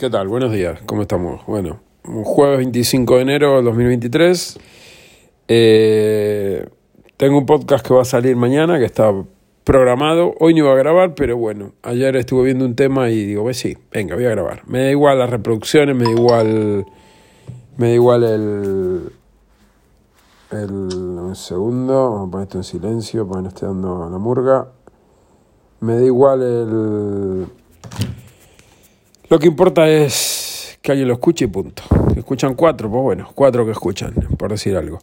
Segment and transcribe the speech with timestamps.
[0.00, 0.28] ¿Qué tal?
[0.28, 1.44] Buenos días, ¿cómo estamos?
[1.44, 4.58] Bueno, jueves 25 de enero del 2023.
[5.46, 6.66] Eh,
[7.18, 9.12] tengo un podcast que va a salir mañana, que está
[9.62, 10.32] programado.
[10.40, 13.58] Hoy no iba a grabar, pero bueno, ayer estuve viendo un tema y digo, pues
[13.58, 14.62] sí, venga, voy a grabar.
[14.66, 16.86] Me da igual las reproducciones, me da igual.
[17.76, 19.12] Me da igual el.
[20.50, 20.70] El.
[20.70, 24.68] Un segundo, vamos a poner esto en silencio para que no esté dando la murga.
[25.80, 27.46] Me da igual el
[29.30, 31.84] lo que importa es que alguien lo escuche y punto.
[32.16, 34.98] Escuchan cuatro, pues bueno, cuatro que escuchan, por decir algo.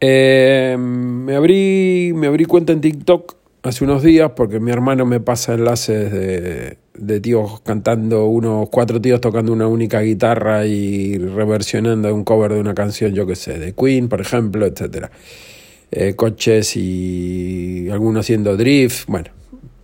[0.00, 5.20] Eh, me, abrí, me abrí cuenta en TikTok hace unos días porque mi hermano me
[5.20, 12.12] pasa enlaces de, de tíos cantando, unos cuatro tíos tocando una única guitarra y reversionando
[12.12, 15.10] un cover de una canción, yo qué sé, de Queen, por ejemplo, etcétera.
[15.92, 19.30] Eh, coches y algunos haciendo drift, bueno,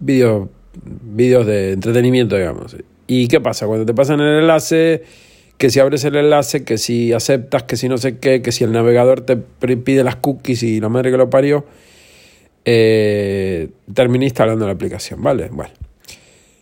[0.00, 2.76] vídeos vídeos de entretenimiento, digamos.
[3.12, 3.66] ¿Y qué pasa?
[3.66, 5.02] Cuando te pasan el enlace,
[5.59, 8.62] que si abres el enlace, que si aceptas, que si no sé qué, que si
[8.62, 11.65] el navegador te pide las cookies y la madre que lo parió,
[12.65, 15.49] eh, terminé instalando la aplicación, ¿vale?
[15.51, 15.73] Bueno.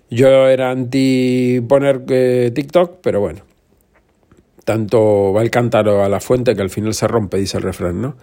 [0.09, 3.43] Yo era anti poner eh, TikTok, pero bueno.
[4.65, 8.01] Tanto va el cántaro a la fuente que al final se rompe, dice el refrán,
[8.01, 8.17] ¿no?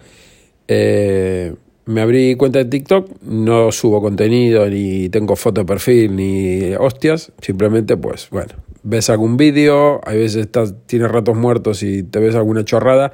[0.66, 1.54] Eh,
[1.86, 7.32] me abrí cuenta de TikTok, no subo contenido, ni tengo foto de perfil, ni hostias,
[7.40, 10.48] simplemente pues bueno, ves algún vídeo, a veces
[10.86, 13.12] tienes ratos muertos y te ves alguna chorrada,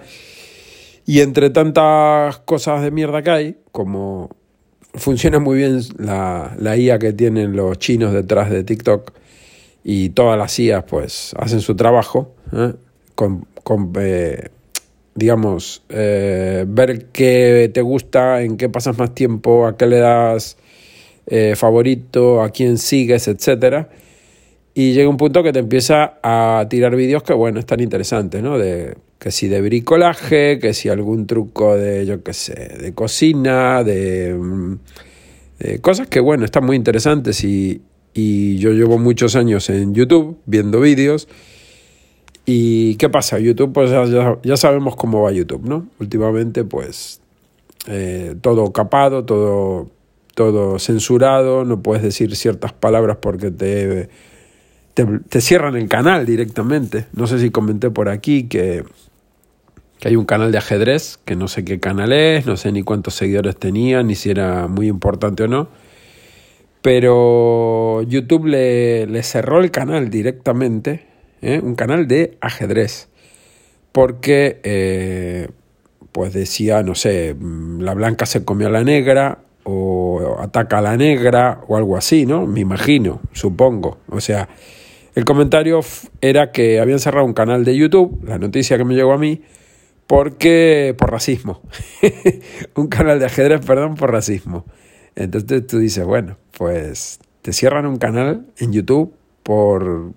[1.04, 4.30] y entre tantas cosas de mierda que hay, como
[4.94, 9.12] funciona muy bien la, la IA que tienen los chinos detrás de TikTok,
[9.84, 12.72] y todas las IAs pues hacen su trabajo, ¿eh?
[13.14, 14.48] con, con eh,
[15.14, 20.56] digamos, eh, ver qué te gusta, en qué pasas más tiempo, a qué le das
[21.26, 23.90] eh, favorito, a quién sigues, etcétera.
[24.74, 28.58] Y llega un punto que te empieza a tirar vídeos que, bueno, están interesantes, ¿no?
[28.58, 33.84] De, que si de bricolaje, que si algún truco de, yo qué sé, de cocina,
[33.84, 34.78] de, mm,
[35.58, 37.82] de cosas que, bueno, están muy interesantes y,
[38.14, 41.28] y yo llevo muchos años en YouTube viendo vídeos
[42.44, 43.38] ¿Y qué pasa?
[43.38, 43.90] YouTube, pues
[44.42, 45.86] ya, sabemos cómo va YouTube, ¿no?
[46.00, 47.20] Últimamente, pues
[47.86, 49.90] eh, todo capado, todo,
[50.34, 54.08] todo censurado, no puedes decir ciertas palabras porque te,
[54.94, 57.06] te, cierran el canal directamente.
[57.12, 58.84] No sé si comenté por aquí que,
[60.00, 62.82] que hay un canal de ajedrez, que no sé qué canal es, no sé ni
[62.82, 65.68] cuántos seguidores tenía, ni si era muy importante o no.
[66.82, 71.11] Pero YouTube le, le cerró el canal directamente
[71.42, 71.60] ¿eh?
[71.62, 73.08] un canal de ajedrez,
[73.92, 75.48] porque eh,
[76.12, 80.82] pues decía, no sé, mm, la blanca se comió a la negra o ataca a
[80.82, 82.46] la negra o algo así, ¿no?
[82.46, 83.98] Me imagino, supongo.
[84.08, 84.48] O sea,
[85.14, 85.80] el comentario
[86.20, 89.42] era que habían cerrado un canal de YouTube, la noticia que me llegó a mí,
[90.06, 91.60] porque por racismo.
[92.74, 94.64] un canal de ajedrez, perdón, por racismo.
[95.14, 100.12] Entonces tú dices, bueno, pues te cierran un canal en YouTube por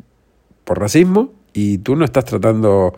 [0.66, 2.94] por racismo y tú no estás tratando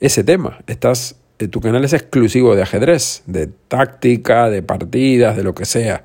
[0.00, 0.58] ese tema.
[0.66, 5.64] Estás, eh, tu canal es exclusivo de ajedrez, de táctica, de partidas, de lo que
[5.64, 6.04] sea,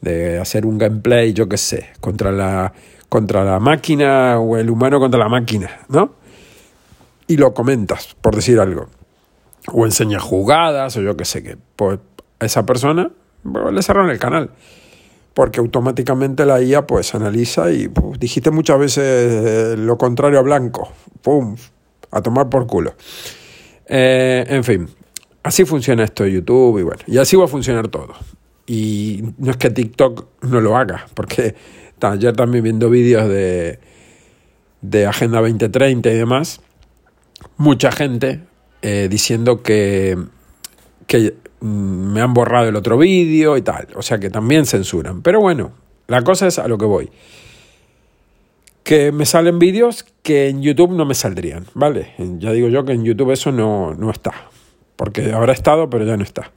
[0.00, 2.72] de hacer un gameplay, yo qué sé, contra la,
[3.08, 6.12] contra la máquina o el humano contra la máquina, ¿no?
[7.26, 8.88] Y lo comentas, por decir algo.
[9.72, 11.98] O enseñas jugadas, o yo qué sé, que pues,
[12.38, 13.10] a esa persona
[13.72, 14.50] le cerran el canal
[15.34, 20.90] porque automáticamente la IA pues analiza y dijiste muchas veces eh, lo contrario a blanco,
[21.22, 21.56] ¡pum!
[22.12, 22.94] A tomar por culo.
[23.86, 24.88] Eh, en fin,
[25.42, 28.14] así funciona esto de YouTube y bueno, y así va a funcionar todo.
[28.66, 31.54] Y no es que TikTok no lo haga, porque
[32.00, 33.78] ayer también viendo vídeos de,
[34.80, 36.60] de Agenda 2030 y demás,
[37.56, 38.40] mucha gente
[38.82, 40.16] eh, diciendo que,
[41.06, 41.34] que
[41.64, 43.88] me han borrado el otro vídeo y tal.
[43.96, 45.22] O sea que también censuran.
[45.22, 45.72] Pero bueno,
[46.06, 47.10] la cosa es a lo que voy.
[48.82, 52.12] Que me salen vídeos que en YouTube no me saldrían, ¿vale?
[52.38, 54.32] Ya digo yo que en YouTube eso no, no está.
[54.96, 56.52] Porque habrá estado, pero ya no está.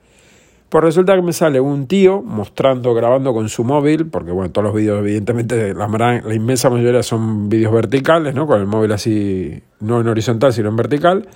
[0.68, 4.66] Pues resulta que me sale un tío mostrando, grabando con su móvil, porque bueno, todos
[4.66, 8.46] los vídeos, evidentemente, la, la inmensa mayoría son vídeos verticales, ¿no?
[8.46, 11.30] Con el móvil así, no en horizontal, sino en vertical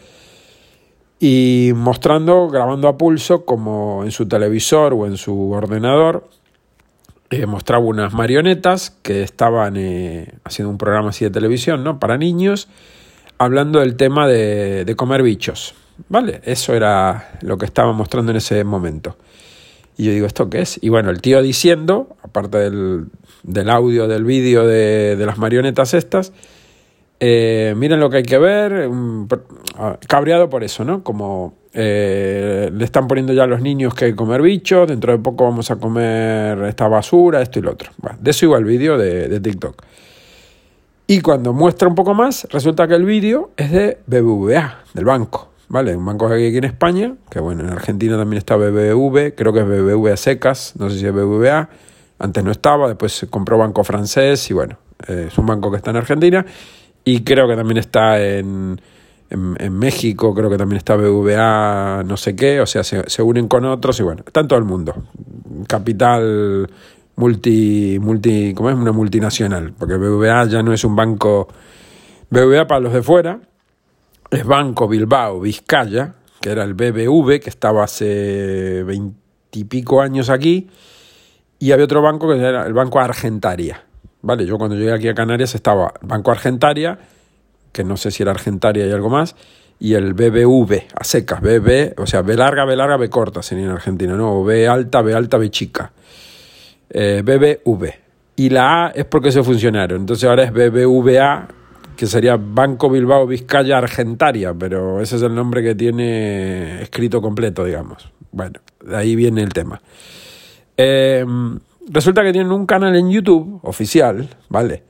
[1.24, 6.28] y mostrando, grabando a pulso, como en su televisor o en su ordenador,
[7.30, 12.00] eh, mostraba unas marionetas que estaban eh, haciendo un programa así de televisión, ¿no?
[12.00, 12.70] Para niños,
[13.38, 15.76] hablando del tema de, de, comer bichos,
[16.10, 16.42] ¿vale?
[16.44, 19.16] Eso era lo que estaba mostrando en ese momento.
[19.98, 20.80] Y yo digo, ¿esto qué es?
[20.82, 23.06] Y bueno, el tío diciendo, aparte del,
[23.44, 26.34] del audio, del vídeo de, de las marionetas estas,
[27.24, 28.90] Eh, miren lo que hay que ver.
[30.08, 31.04] Cabreado por eso, ¿no?
[31.04, 35.12] Como eh, le están poniendo ya a los niños que hay que comer bichos, dentro
[35.12, 37.92] de poco vamos a comer esta basura, esto y lo otro.
[38.20, 39.84] de eso iba el vídeo de, de, TikTok.
[41.06, 45.50] Y cuando muestra un poco más, resulta que el vídeo es de BBVA, del banco.
[45.70, 45.96] ¿Vale?
[45.96, 49.54] Un banco que hay aquí en España, que bueno, en Argentina también está BBV, creo
[49.54, 51.70] que es BBVA secas, no sé si es BBVA,
[52.20, 54.78] antes no estaba, después se compró banco francés y bueno,
[55.08, 56.46] eh, es un banco que está en Argentina
[57.04, 58.80] y creo que también está en,
[59.30, 63.66] en, México creo que también está BVA, no sé qué, o sea, se, unen con
[63.66, 64.94] otros y bueno, está en todo el mundo.
[65.68, 66.70] Capital
[67.16, 68.76] multi, multi, ¿cómo es?
[68.76, 71.48] Una multinacional, porque BVA ya no es un banco,
[72.30, 73.40] BVA para los de fuera,
[74.30, 80.70] es Banco Bilbao Vizcaya, que era el BBV, que estaba hace veintipico años aquí,
[81.60, 83.86] y había otro banco que era el Banco Argentaria.
[84.22, 87.00] Vale, yo cuando llegué aquí a Canarias estaba Banco Argentaria,
[87.72, 89.36] que no sé si era Argentaria y algo más,
[89.80, 93.66] y el BBV, a secas, BB, o sea, B larga, B larga, B corta sería
[93.66, 94.44] en Argentina, ¿no?
[94.44, 95.92] B alta, B alta, B chica.
[96.90, 97.94] Eh, BBV.
[98.36, 101.48] Y la A es porque se funcionaron, entonces ahora es BBVA,
[101.98, 107.66] que sería Banco Bilbao Vizcaya Argentaria, pero ese es el nombre que tiene escrito completo,
[107.66, 108.12] digamos.
[108.32, 109.82] Bueno, de ahí viene el tema.
[110.78, 111.26] Eh,
[111.90, 114.84] resulta que tienen un canal en YouTube oficial, ¿vale?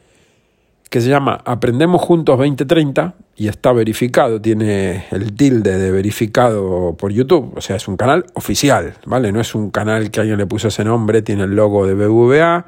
[0.91, 7.13] que se llama Aprendemos Juntos 2030 y está verificado, tiene el tilde de verificado por
[7.13, 9.31] YouTube, o sea, es un canal oficial, ¿vale?
[9.31, 12.65] No es un canal que alguien le puso ese nombre, tiene el logo de BBVA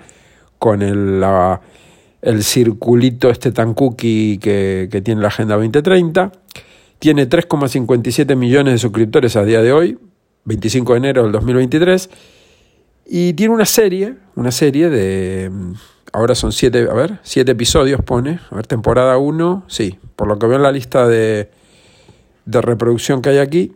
[0.58, 1.22] con el,
[2.22, 6.32] el circulito este tan cookie que, que tiene la Agenda 2030.
[7.00, 10.00] Tiene 3,57 millones de suscriptores a día de hoy,
[10.46, 12.10] 25 de enero del 2023.
[13.06, 15.52] Y tiene una serie, una serie de
[16.14, 20.40] ahora son siete, a ver, siete episodios pone, a ver, temporada 1, sí, por lo
[20.40, 21.50] que veo en la lista de,
[22.46, 23.74] de reproducción que hay aquí,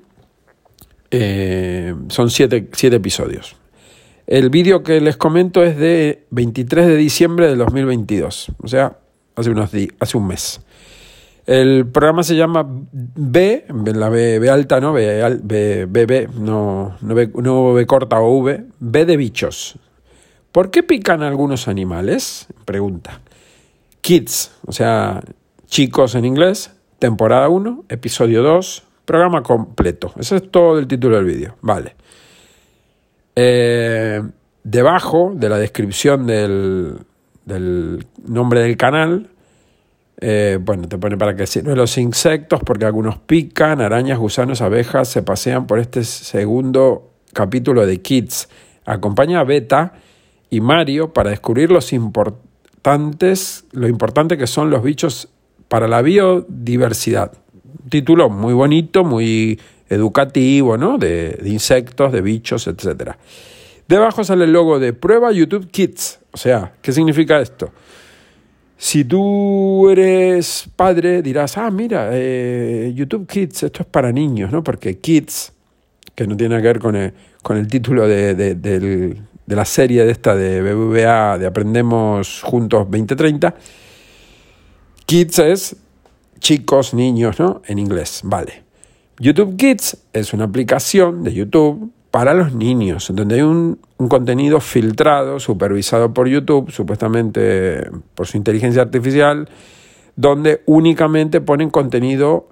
[1.12, 3.56] eh, son siete, siete episodios.
[4.28, 8.98] El vídeo que les comento es de 23 de diciembre de 2022, o sea,
[9.36, 10.62] hace, unos hace un mes.
[11.48, 13.66] El programa se llama B,
[13.96, 14.92] la B, alta, ¿no?
[14.92, 19.80] B, B, B, no, no, B, corta o V, B de bichos.
[20.52, 22.48] ¿Por qué pican algunos animales?
[22.66, 23.22] Pregunta.
[24.02, 25.22] Kids, o sea,
[25.68, 30.12] chicos en inglés, temporada 1, episodio 2, programa completo.
[30.20, 31.56] Ese es todo el título del vídeo.
[31.62, 31.96] Vale.
[33.38, 34.22] Eh,
[34.66, 36.98] debajo de la descripción del,
[38.26, 39.30] nombre del canal,
[40.20, 45.08] eh, bueno, te pone para que sirven los insectos, porque algunos pican, arañas, gusanos, abejas,
[45.10, 48.50] se pasean por este segundo capítulo de Kids.
[48.86, 49.94] Acompaña a Beta
[50.50, 55.30] y Mario para descubrir los importantes, lo importante que son los bichos
[55.68, 57.34] para la biodiversidad.
[57.90, 59.60] Título muy bonito, muy
[59.90, 60.98] educativo, ¿no?
[60.98, 63.12] De, insectos, de bichos, etc.
[63.88, 66.20] Debajo sale el logo de Prueba YouTube Kids.
[66.32, 67.72] O sea, ¿qué significa esto?
[68.78, 74.64] Si tú eres padre, dirás, ah, mira, eh, YouTube Kids, esto es para niños, ¿no?
[74.64, 75.52] Porque Kids,
[76.14, 80.06] que no tiene que ver con el, con el título de, del, de la serie
[80.06, 83.56] de esta de BBVA de Aprendemos Juntos 2030.
[85.08, 85.76] Kids es
[86.40, 87.64] chicos, niños, ¿no?
[87.66, 88.64] En inglés, vale.
[89.20, 93.78] YouTube Kids es una aplicación de YouTube para los niños, donde hay un,
[94.10, 99.48] contenido filtrado, supervisado por YouTube, supuestamente por su inteligencia artificial,
[100.16, 102.50] donde únicamente ponen contenido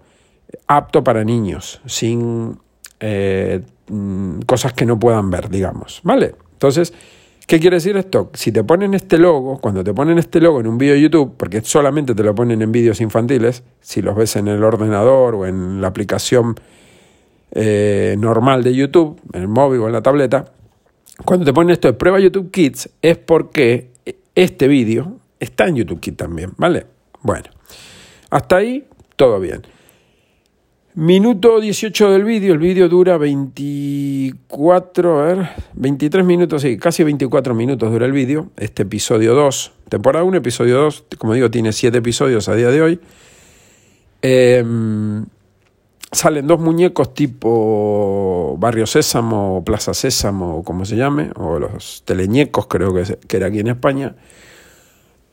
[0.67, 2.59] apto para niños, sin
[2.99, 6.35] eh, mm, cosas que no puedan ver, digamos, ¿vale?
[6.51, 6.93] Entonces,
[7.47, 8.29] ¿qué quiere decir esto?
[8.35, 11.33] Si te ponen este logo, cuando te ponen este logo en un vídeo de YouTube,
[11.37, 15.47] porque solamente te lo ponen en vídeos infantiles, si los ves en el ordenador o
[15.47, 16.53] en la aplicación
[17.55, 20.51] eh, normal de YouTube, en el móvil o en la tableta,
[21.23, 23.91] cuando te ponen esto de prueba YouTube Kids, es porque
[24.35, 26.85] este vídeo está en YouTube Kids también, ¿vale?
[27.21, 27.49] Bueno,
[28.29, 28.85] hasta ahí
[29.15, 29.61] todo bien.
[30.95, 37.53] Minuto 18 del vídeo, el vídeo dura 24, a ver, 23 minutos, sí, casi 24
[37.53, 41.97] minutos dura el vídeo, este episodio 2, temporada 1, episodio 2, como digo, tiene 7
[41.97, 42.99] episodios a día de hoy.
[44.21, 45.25] Em,
[46.15, 52.03] salen dos muñecos tipo Barrio Sésamo o Plaza Sésamo, o como se llame, o los
[52.05, 54.15] teleñecos creo que, que era aquí en España.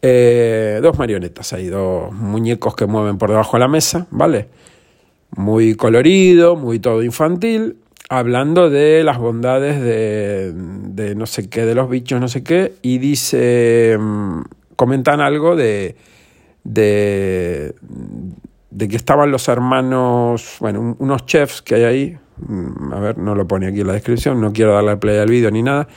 [0.02, 4.48] Eh, dos marionetas ahí, dos muñecos que mueven por debajo de la mesa, ¿vale?
[5.36, 7.76] muy colorido, muy todo infantil,
[8.08, 12.74] hablando de las bondades de, de, no sé qué, de los bichos, no sé qué,
[12.82, 14.42] y dice, mm,
[14.76, 15.96] comentan algo de,
[16.64, 17.74] de,
[18.72, 23.34] de que estaban los hermanos, bueno, unos chefs que hay ahí, mm, a ver, no
[23.34, 25.88] lo pone aquí en la descripción, no quiero darle play al vídeo ni nada.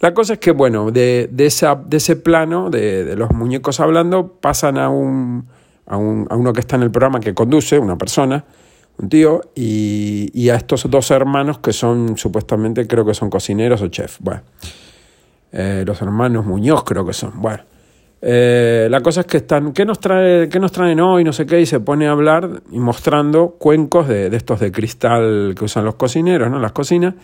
[0.00, 4.28] La cosa es que, bueno, de, de, esa, de ese plano, de, los muñecos hablando,
[4.40, 5.46] pasan a, un,
[5.86, 8.44] a, un, a uno que está en el programa que conduce, una persona,
[8.98, 13.82] un tío, y, y, a estos dos hermanos que son supuestamente, creo que son cocineros
[13.82, 14.18] o chefs.
[14.20, 14.42] Bueno,
[15.52, 17.32] eh, los hermanos Muñoz creo que son.
[17.40, 17.75] Bueno.
[18.28, 21.22] Eh, la cosa es que están, ¿qué nos, trae, ¿qué nos traen hoy?
[21.22, 24.72] No sé qué, y se pone a hablar y mostrando cuencos de, de estos de
[24.72, 26.58] cristal que usan los cocineros, ¿no?
[26.58, 27.14] Las cocinas,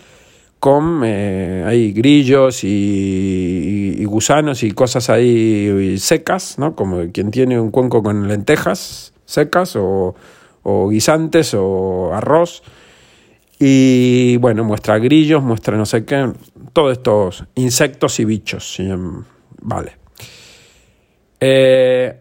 [0.61, 6.76] con eh, hay grillos y, y, y, gusanos y cosas ahí secas, ¿no?
[6.76, 10.14] Como quien tiene un cuenco con lentejas secas o,
[10.62, 12.62] o guisantes o arroz.
[13.59, 16.30] Y bueno, muestra grillos, muestra no sé qué,
[16.73, 18.78] todos estos insectos y bichos.
[19.62, 20.01] Vale.
[21.45, 22.17] Eh,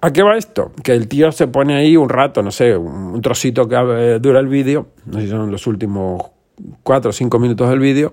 [0.00, 0.72] ¿A qué va esto?
[0.82, 4.48] Que el tío se pone ahí un rato, no sé, un trocito que dura el
[4.48, 6.22] vídeo, no sé si son los últimos
[6.82, 8.12] cuatro o cinco minutos del vídeo,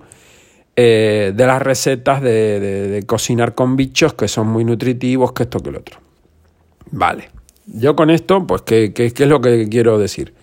[0.76, 5.70] eh, de las recetas de, cocinar con bichos que son muy nutritivos, que esto que
[5.70, 6.00] el otro.
[6.92, 7.30] Vale.
[7.66, 10.34] Yo con esto, pues, ¿qué, qué, qué es lo que quiero decir?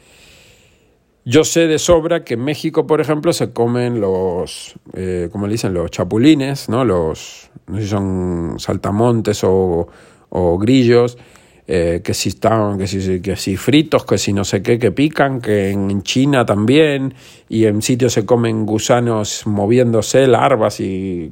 [1.31, 5.53] Yo sé de sobra que en México, por ejemplo, se comen los, eh, como le
[5.53, 6.87] dicen, los chapulines, ¿no?
[6.87, 9.87] Los, no sé si son saltamontes o,
[10.31, 11.19] o grillos,
[11.67, 14.91] eh, que si están, que si, que si fritos, que si no sé qué, que
[14.91, 17.13] pican, que en China también,
[17.51, 21.31] y en sitios se comen gusanos moviéndose, larvas y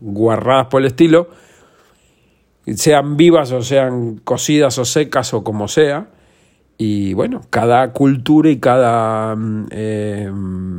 [0.00, 1.28] guarradas por el estilo,
[2.74, 6.08] sean vivas o sean cocidas o secas o como sea.
[6.78, 9.36] Y bueno, cada cultura y cada
[9.70, 10.30] eh,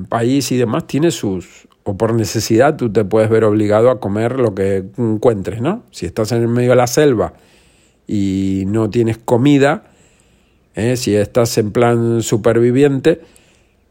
[0.10, 4.40] país y demás tiene sus, o por necesidad tú te puedes ver obligado a comer
[4.40, 5.84] lo que encuentres, ¿no?
[5.92, 7.34] Si estás en el medio de la selva
[8.06, 9.86] y no tienes comida,
[10.76, 10.98] ¿eh?
[10.98, 13.22] si estás en plan superviviente,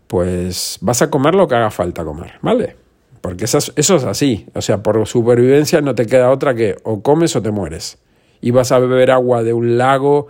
[0.07, 2.77] pues vas a comer lo que haga falta comer, ¿vale?
[3.21, 7.03] Porque eso, eso es así, o sea, por supervivencia no te queda otra que o
[7.03, 7.99] comes o te mueres.
[8.41, 10.29] Y vas a beber agua de un lago,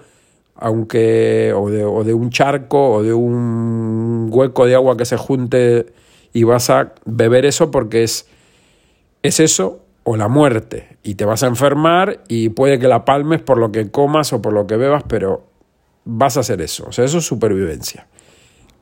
[0.59, 5.17] aunque o de, o de, un charco o de un hueco de agua que se
[5.17, 5.87] junte
[6.33, 8.29] y vas a beber eso porque es,
[9.23, 13.43] es eso o la muerte y te vas a enfermar y puede que la palmes
[13.43, 15.45] por lo que comas o por lo que bebas, pero
[16.05, 18.07] vas a hacer eso, o sea, eso es supervivencia.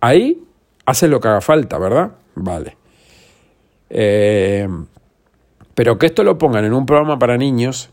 [0.00, 0.42] Ahí
[0.84, 2.12] haces lo que haga falta, ¿verdad?
[2.34, 2.76] Vale.
[3.88, 4.68] Eh,
[5.74, 7.90] pero que esto lo pongan en un programa para niños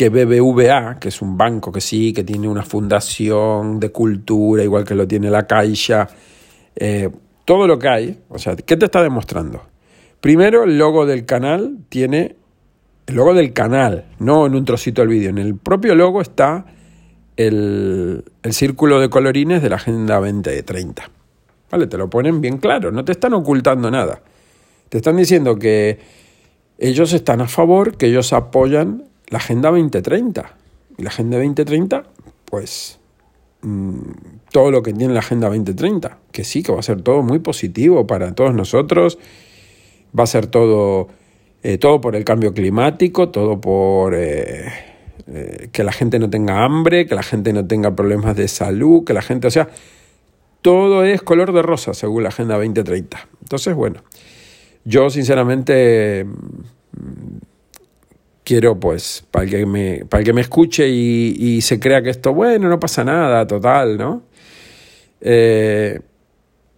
[0.00, 4.82] que BBVA, que es un banco que sí, que tiene una fundación de cultura, igual
[4.82, 6.08] que lo tiene la Caixa,
[6.74, 7.10] eh,
[7.44, 9.62] todo lo que hay, o sea, ¿qué te está demostrando?
[10.22, 12.34] Primero, el logo del canal tiene,
[13.08, 16.64] el logo del canal, no en un trocito del vídeo, en el propio logo está
[17.36, 21.10] el, el círculo de colorines de la Agenda 2030.
[21.72, 21.86] ¿Vale?
[21.88, 24.22] Te lo ponen bien claro, no te están ocultando nada.
[24.88, 25.98] Te están diciendo que
[26.78, 30.56] ellos están a favor, que ellos apoyan la Agenda 2030.
[30.98, 32.04] Y la Agenda 2030,
[32.44, 32.98] pues
[33.62, 34.00] mmm,
[34.52, 37.38] todo lo que tiene la Agenda 2030, que sí, que va a ser todo muy
[37.38, 39.18] positivo para todos nosotros,
[40.18, 41.08] va a ser todo,
[41.62, 44.66] eh, todo por el cambio climático, todo por eh,
[45.28, 49.04] eh, que la gente no tenga hambre, que la gente no tenga problemas de salud,
[49.04, 49.68] que la gente, o sea,
[50.62, 53.28] todo es color de rosa según la Agenda 2030.
[53.42, 54.02] Entonces, bueno,
[54.84, 56.26] yo sinceramente
[58.50, 62.34] quiero, pues, para que me, para que me escuche y, y, se crea que esto,
[62.34, 64.24] bueno, no pasa nada, total, ¿no?
[65.20, 66.00] Eh,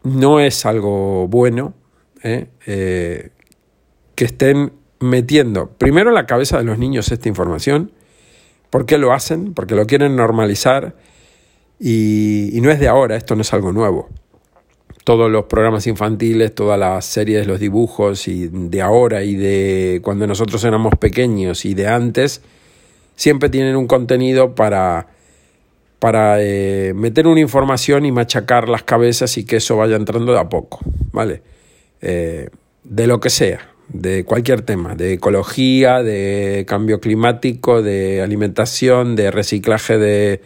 [0.02, 1.72] no es algo bueno
[2.22, 2.48] ¿eh?
[2.66, 3.30] Eh,
[4.14, 7.90] que estén metiendo primero en la cabeza de los niños esta información.
[8.68, 9.54] ¿Por qué lo hacen?
[9.54, 10.94] Porque lo quieren normalizar
[11.80, 14.10] y, y no es de ahora, esto no es algo nuevo
[15.04, 20.26] todos los programas infantiles, todas las series, los dibujos y de ahora y de cuando
[20.26, 22.42] nosotros éramos pequeños y de antes,
[23.16, 25.08] siempre tienen un contenido para,
[25.98, 30.38] para eh, meter una información y machacar las cabezas y que eso vaya entrando de
[30.38, 30.80] a poco,
[31.12, 31.42] ¿vale?
[32.00, 32.48] Eh,
[32.84, 39.30] de lo que sea, de cualquier tema, de ecología, de cambio climático, de alimentación, de
[39.30, 40.40] reciclaje de,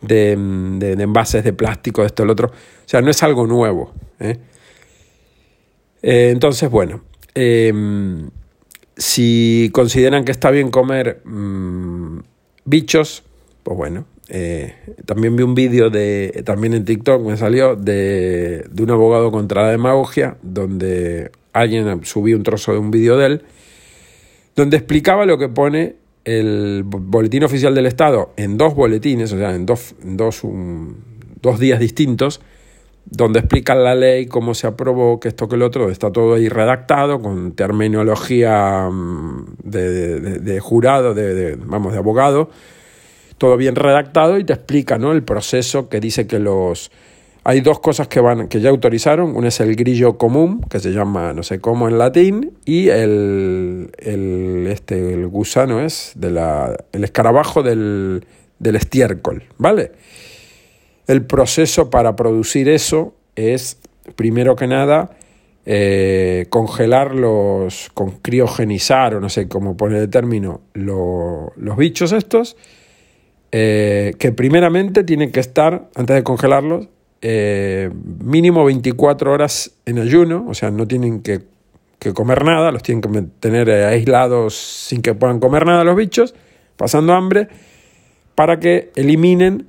[0.00, 2.48] de, de, de envases de plástico, esto, lo otro.
[2.48, 3.92] O sea, no es algo nuevo.
[4.20, 4.38] ¿eh?
[6.02, 7.02] Eh, entonces, bueno,
[7.34, 7.72] eh,
[8.96, 12.18] si consideran que está bien comer mmm,
[12.64, 13.22] bichos,
[13.62, 14.06] pues bueno.
[15.06, 19.62] también vi un vídeo de, también en TikTok me salió, de, de un abogado contra
[19.62, 23.42] la demagogia, donde alguien subió un trozo de un vídeo de él,
[24.54, 25.96] donde explicaba lo que pone
[26.28, 30.42] el boletín oficial del Estado en dos boletines, o sea, en dos, dos,
[31.40, 32.40] dos días distintos,
[33.10, 36.48] donde explican la ley, cómo se aprobó, que esto, que el otro, está todo ahí
[36.48, 42.50] redactado con terminología mm, de, jurado, de, vamos, de abogado,
[43.38, 45.12] todo bien redactado y te explica ¿no?
[45.12, 46.90] el proceso que dice que los...
[47.44, 50.90] Hay dos cosas que, van, que ya autorizaron, una es el grillo común, que se
[50.90, 56.76] llama no sé cómo en latín, y el, el, este, el gusano es de la,
[56.92, 58.26] el escarabajo del,
[58.58, 59.92] del estiércol, ¿vale?
[61.06, 63.78] El proceso para producir eso es,
[64.14, 65.16] primero que nada,
[65.64, 67.12] eh, congelar
[67.94, 72.56] con criogenizar, o no sé cómo pone el término, los bichos estos,
[73.52, 76.88] eh, que primeramente tienen que estar, antes de congelarlos,
[77.22, 77.90] eh,
[78.22, 81.42] mínimo 24 horas en ayuno, o sea, no tienen que,
[81.98, 86.34] que comer nada, los tienen que tener aislados sin que puedan comer nada los bichos,
[86.76, 87.48] pasando hambre,
[88.34, 89.66] para que eliminen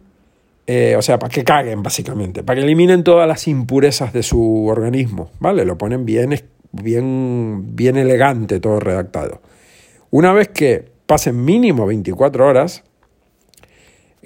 [0.71, 4.67] eh, o sea, para que caguen básicamente, para que eliminen todas las impurezas de su
[4.67, 5.65] organismo, ¿vale?
[5.65, 6.39] Lo ponen bien,
[6.71, 9.41] bien, bien elegante todo redactado.
[10.11, 12.83] Una vez que pasen mínimo 24 horas,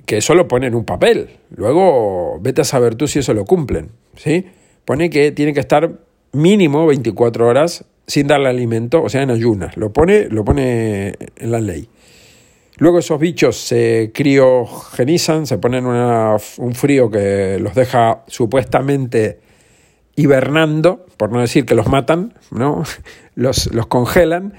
[0.05, 3.45] que eso lo ponen en un papel, luego vete a saber tú si eso lo
[3.45, 4.45] cumplen, ¿sí?
[4.85, 5.99] Pone que tiene que estar
[6.33, 11.51] mínimo 24 horas sin darle alimento, o sea, en ayunas, lo pone, lo pone en
[11.51, 11.87] la ley.
[12.77, 19.39] Luego esos bichos se criogenizan, se ponen un frío que los deja supuestamente
[20.15, 22.83] hibernando, por no decir que los matan, ¿no?
[23.35, 24.53] los, los congelan,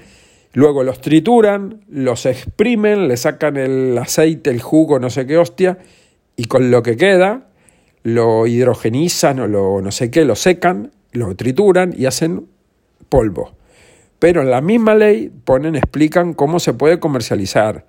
[0.55, 5.77] luego los trituran, los exprimen, le sacan el aceite, el jugo, no sé qué hostia,
[6.37, 7.49] y con lo que queda
[8.03, 12.47] lo hidrogenizan o lo no sé qué, lo secan, lo trituran y hacen
[13.09, 13.51] polvo.
[14.19, 17.85] Pero en la misma ley ponen, explican cómo se puede comercializar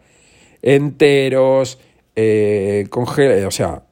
[0.62, 1.78] enteros,
[2.16, 3.84] eh, o sea,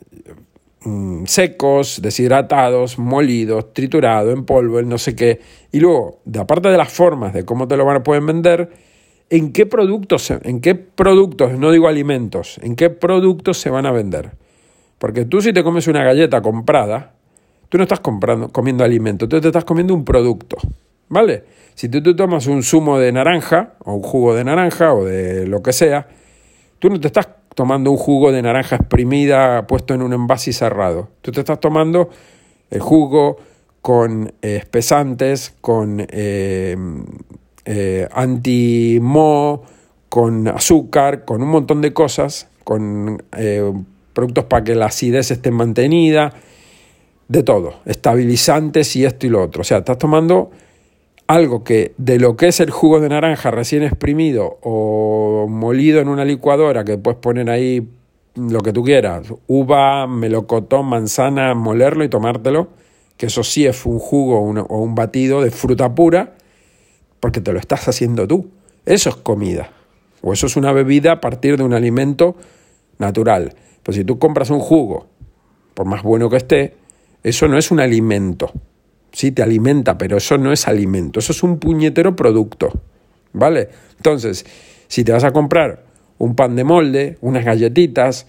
[0.84, 5.40] mm, secos, deshidratados, molidos, triturados, en polvo, en no sé qué.
[5.72, 8.70] Y luego, de aparte de las formas de cómo te lo van a pueden vender,
[9.30, 13.92] en qué productos, en qué productos, no digo alimentos, en qué productos se van a
[13.92, 14.32] vender.
[14.98, 17.14] Porque tú si te comes una galleta comprada,
[17.68, 20.56] tú no estás comprando, comiendo alimento, tú te estás comiendo un producto,
[21.08, 21.44] ¿vale?
[21.74, 25.46] Si tú, tú tomas un zumo de naranja, o un jugo de naranja, o de
[25.46, 26.06] lo que sea,
[26.84, 31.08] Tú no te estás tomando un jugo de naranja exprimida puesto en un envase cerrado.
[31.22, 32.10] Tú te estás tomando
[32.70, 33.38] el jugo
[33.80, 36.76] con eh, espesantes, con eh,
[37.64, 39.62] eh, anti-mo,
[40.08, 43.22] con azúcar, con un montón de cosas, con
[44.12, 46.32] productos para que la acidez esté mantenida,
[47.28, 49.62] de todo, estabilizantes y esto y lo otro.
[49.62, 50.50] O sea, estás tomando
[51.26, 56.08] algo que de lo que es el jugo de naranja recién exprimido o molido en
[56.08, 57.88] una licuadora que puedes poner ahí
[58.36, 62.68] lo que tú quieras, uva, melocotón, manzana, molerlo y tomártelo,
[63.16, 66.34] que eso sí es un jugo o un batido de fruta pura,
[67.20, 68.50] porque te lo estás haciendo tú.
[68.86, 69.70] Eso es comida.
[70.20, 72.34] O eso es una bebida a partir de un alimento
[72.98, 73.54] natural.
[73.84, 75.06] Pues si tú compras un jugo,
[75.74, 76.74] por más bueno que esté,
[77.22, 78.52] eso no es un alimento
[79.14, 82.82] sí te alimenta, pero eso no es alimento, eso es un puñetero producto,
[83.32, 83.68] ¿vale?
[83.96, 84.44] Entonces,
[84.88, 85.84] si te vas a comprar
[86.18, 88.26] un pan de molde, unas galletitas,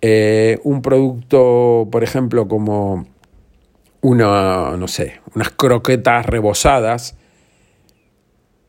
[0.00, 3.06] eh, un producto, por ejemplo, como
[4.00, 7.16] una, no sé, unas croquetas rebosadas,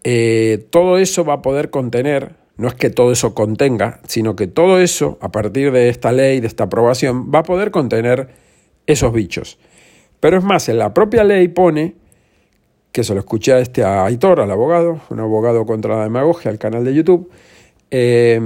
[0.04, 4.48] eh, todo eso va a poder contener, no es que todo eso contenga, sino que
[4.48, 8.30] todo eso, a partir de esta ley, de esta aprobación, va a poder contener
[8.88, 9.60] esos bichos.
[10.20, 11.96] Pero es más, en la propia ley pone,
[12.92, 16.58] que se lo escuché a este Aitor, al abogado, un abogado contra la demagogia, al
[16.58, 17.30] canal de YouTube,
[17.92, 18.40] eh,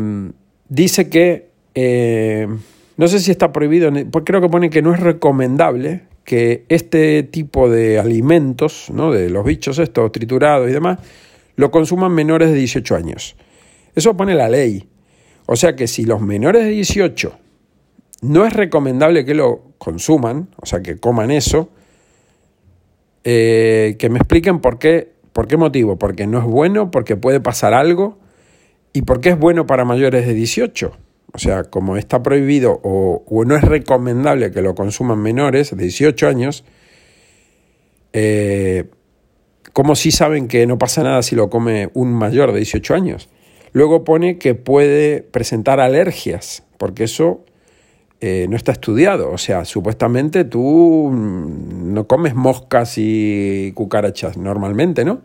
[0.69, 2.47] dice que, eh,
[2.97, 7.23] no sé si está prohibido, pues creo que pone que no es recomendable que este
[7.23, 9.11] tipo de alimentos, ¿no?
[9.11, 10.99] de los bichos estos triturados y demás,
[11.55, 13.35] lo consuman menores de 18 años.
[13.95, 14.87] Eso pone la ley.
[15.45, 17.37] O sea que si los menores de 18
[18.23, 21.69] no es recomendable que lo consuman, o sea, que coman eso.
[23.25, 25.97] Eh, que me expliquen por qué, por qué motivo.
[25.97, 28.17] Porque no es bueno, porque puede pasar algo.
[28.93, 30.93] ¿Y por qué es bueno para mayores de 18?
[31.33, 36.27] O sea, como está prohibido o, no es recomendable que lo consuman menores de 18
[36.27, 36.63] años,
[38.13, 38.85] eh,
[39.73, 43.29] ¿cómo sí saben que no pasa nada si lo come un mayor de 18 años?
[43.71, 47.43] Luego pone que puede presentar alergias, porque eso
[48.25, 49.31] eh, no está estudiado.
[49.31, 55.19] O sea, supuestamente tú mm, no comes moscas y cucarachas normalmente, ¿no?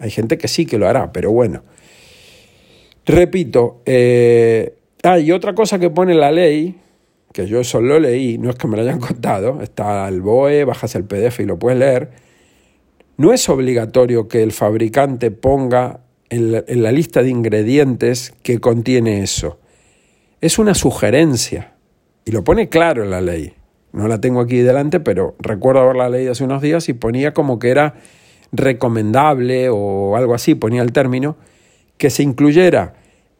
[0.00, 1.62] Hay gente que sí que lo hará, pero bueno.
[3.06, 4.74] Repito, eh,
[5.04, 6.80] ah, y otra cosa que pone la ley,
[7.32, 10.64] que yo eso lo leí, no es que me lo hayan contado, está el BOE,
[10.64, 12.10] bajas el PDF y lo puedes leer,
[13.18, 19.60] no es obligatorio que el fabricante ponga en la lista de ingredientes que contiene eso.
[20.40, 21.71] Es una sugerencia
[22.24, 23.54] y lo pone claro en la ley.
[23.92, 27.58] No la tengo aquí delante, pero recuerdo haberla leído hace unos días y ponía como
[27.58, 27.94] que era
[28.52, 31.36] recomendable o algo así, ponía el término,
[31.98, 32.94] que se incluyera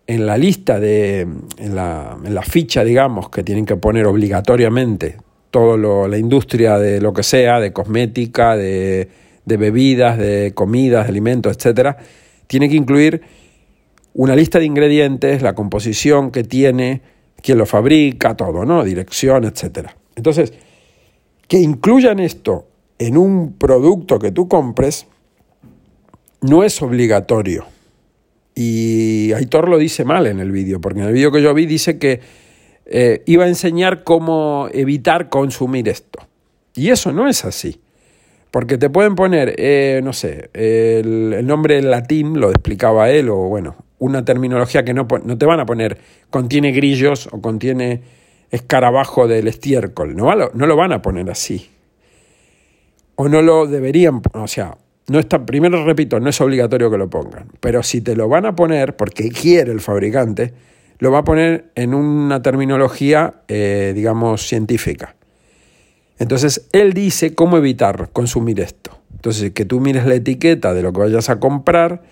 [0.06, 5.16] en la lista de, en la, en la ficha, digamos, que tienen que poner obligatoriamente
[5.50, 9.08] toda la industria de lo que sea, de cosmética, de,
[9.44, 11.98] de bebidas, de comidas, de alimentos, etcétera,
[12.46, 13.22] tiene que incluir
[14.14, 17.02] una lista de ingredientes, la composición que tiene,
[17.42, 18.84] quién lo fabrica, todo, ¿no?
[18.84, 19.96] Dirección, etcétera.
[20.16, 20.52] Entonces,
[21.48, 22.66] que incluyan esto
[22.98, 25.06] en un producto que tú compres
[26.40, 27.66] no es obligatorio.
[28.54, 31.66] Y Aitor lo dice mal en el vídeo, porque en el vídeo que yo vi
[31.66, 32.20] dice que
[32.86, 36.20] eh, iba a enseñar cómo evitar consumir esto.
[36.74, 37.80] Y eso no es así.
[38.50, 43.30] Porque te pueden poner, eh, no sé, el, el, nombre en latín, lo explicaba él,
[43.30, 45.96] o bueno, una terminología que no, no te van a poner
[46.28, 48.02] contiene grillos o contiene
[48.50, 50.16] escarabajo del estiércol.
[50.16, 51.70] No, no lo van a poner así.
[53.14, 57.08] O no lo deberían, o sea, no está, primero repito, no es obligatorio que lo
[57.08, 60.52] pongan, pero si te lo van a poner, porque quiere el fabricante,
[60.98, 65.14] lo va a poner en una terminología, eh, digamos, científica.
[66.18, 68.98] Entonces, él dice cómo evitar consumir esto.
[69.12, 72.02] Entonces, que tú mires la etiqueta de lo que vayas a comprar,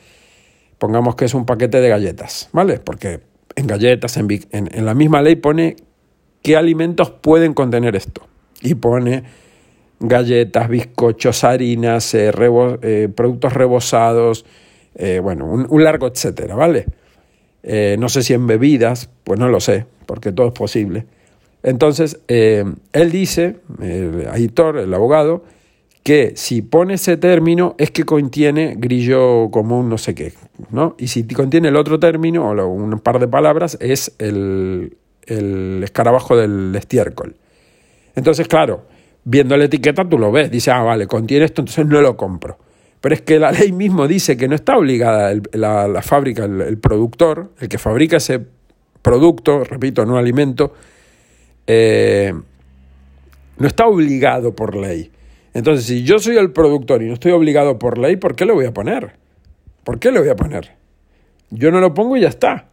[0.81, 2.81] pongamos que es un paquete de galletas, ¿vale?
[2.81, 3.21] Porque
[3.55, 5.77] en galletas, en, la misma ley pone
[6.43, 8.27] qué alimentos pueden contener esto.
[8.63, 9.25] Y pone
[10.01, 14.47] galletas, bizcochos, harinas, eh, rebo, eh, productos rebozados,
[14.95, 16.87] eh, bueno, un, largo etcétera, ¿vale?
[17.99, 21.05] No sé si en bebidas, pues no lo sé, porque todo es posible.
[21.63, 25.45] Entonces, él dice, el editor, el abogado,
[26.03, 30.33] que si pone ese término es que contiene grillo común no sé qué,
[30.71, 30.95] ¿no?
[30.99, 36.75] Y si contiene el otro término, o un par de palabras, es el, escarabajo del
[36.75, 37.37] estiércol.
[38.17, 38.87] Entonces, claro,
[39.25, 42.59] viendo la etiqueta tú lo ves, dice, ah, vale, contiene esto, entonces no lo compro.
[43.01, 46.79] Pero es que la ley mismo dice que no está obligada la, fábrica, el, el,
[46.79, 48.41] productor, el que fabrica ese
[49.03, 50.75] producto, repito, no alimento,
[51.67, 52.33] eh,
[53.59, 55.11] no está obligado por ley.
[55.55, 58.55] Entonces, si yo soy el productor y no estoy obligado por ley, ¿por qué lo
[58.55, 59.13] voy a poner?
[59.85, 60.77] ¿Por qué lo voy a poner?
[61.51, 62.69] Yo no lo pongo y ya está.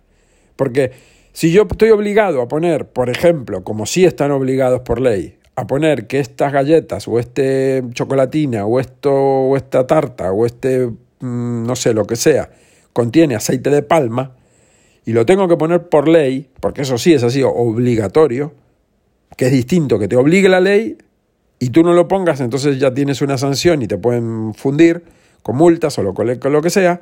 [0.56, 0.92] Porque
[1.34, 5.66] si yo estoy obligado a poner, por ejemplo, como si están obligados por ley, a
[5.66, 10.86] poner que estas galletas o este chocolatina o esto o esta tarta o este
[11.20, 12.52] mmm, no sé lo que sea
[12.98, 14.32] contiene aceite de palma
[15.06, 18.54] y lo tengo que poner por ley, porque eso sí es así obligatorio,
[19.38, 20.98] que es distinto que te obligue la ley
[21.60, 25.04] y tú no lo pongas, entonces ya tienes una sanción y te pueden fundir
[25.42, 27.02] con multas o lo, con lo que sea,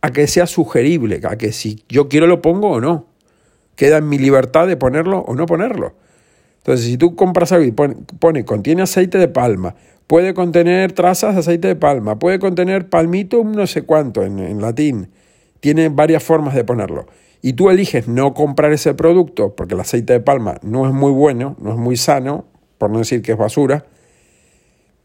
[0.00, 3.06] a que sea sugerible, a que si yo quiero lo pongo o no
[3.76, 5.94] queda en mi libertad de ponerlo o no ponerlo.
[6.58, 11.34] Entonces, si tú compras algo y pone, pone contiene aceite de palma, puede contener trazas
[11.34, 15.10] de aceite de palma, puede contener palmitum no sé cuánto en, en latín,
[15.60, 17.06] tiene varias formas de ponerlo.
[17.42, 21.12] Y tú eliges no comprar ese producto porque el aceite de palma no es muy
[21.12, 22.46] bueno, no es muy sano,
[22.78, 23.84] por no decir que es basura,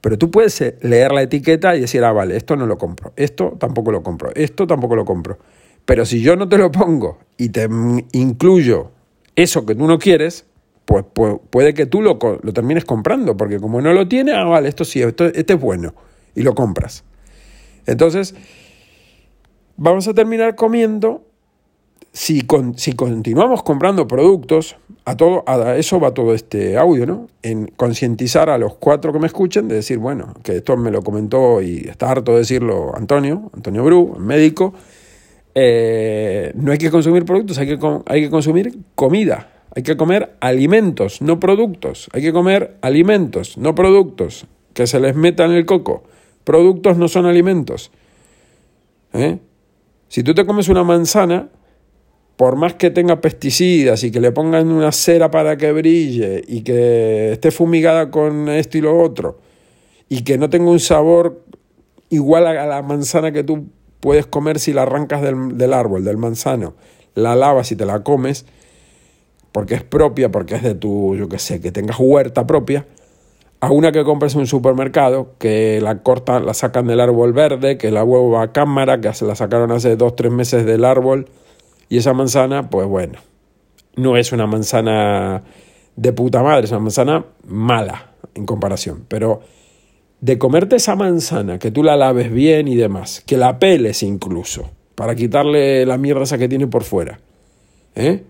[0.02, 3.14] pero tú puedes eh, leer la etiqueta y decir, ah, vale, esto no lo compro,
[3.16, 5.38] esto tampoco lo compro, esto tampoco lo compro.
[5.86, 7.68] Pero si yo no te lo pongo y te
[8.12, 8.92] incluyo
[9.36, 10.46] eso que tú no quieres,
[10.86, 14.44] pues, pues puede que tú lo, lo, termines comprando, porque como no lo tiene, ah,
[14.44, 15.94] vale, esto sí, esto, este es bueno,
[16.36, 17.04] y lo compras.
[17.86, 18.36] Entonces,
[19.78, 21.28] vamos a terminar comiendo.
[22.14, 27.28] Si, con, si continuamos comprando productos, a, todo, a eso va todo este audio, ¿no?
[27.42, 31.02] En concientizar a los cuatro que me escuchen de decir, bueno, que esto me lo
[31.02, 34.74] comentó y está harto de decirlo Antonio, Antonio Bru, médico,
[35.56, 39.48] eh, no hay que consumir productos, hay que, hay que consumir comida.
[39.74, 42.10] Hay que comer alimentos, no productos.
[42.14, 44.46] Hay que comer alimentos, no productos.
[44.74, 46.04] Que se les meta en el coco.
[46.44, 47.92] Productos no son alimentos.
[49.14, 49.40] ¿Eh?
[50.10, 51.50] Si tú te comes una manzana,
[52.42, 56.64] por más que tenga pesticidas y que le pongan una cera para que brille y
[56.64, 59.38] que esté fumigada con esto y lo otro,
[60.10, 61.46] y que no tenga un sabor
[62.10, 63.68] igual a la manzana que tú
[64.00, 66.74] puedes comer si la arrancas del, del árbol, del manzano,
[67.14, 68.48] la lavas y te la comes,
[69.52, 72.88] porque es propia, porque es de tu, yo qué sé, que tengas huerta propia,
[73.60, 77.78] a una que compres en un supermercado, que la cortan, la sacan del árbol verde,
[77.78, 81.28] que la huevo a cámara, que se la sacaron hace dos, tres meses del árbol,
[81.92, 83.20] Y esa manzana, pues bueno,
[83.98, 85.44] no es una manzana
[85.98, 89.04] de puta madre, es una manzana mala en comparación.
[89.10, 89.42] Pero
[90.22, 94.72] de comerte esa manzana, que tú la laves bien y demás, que la peles incluso,
[94.96, 97.20] para quitarle la mierda esa que tiene por fuera,
[97.96, 98.24] ¿eh?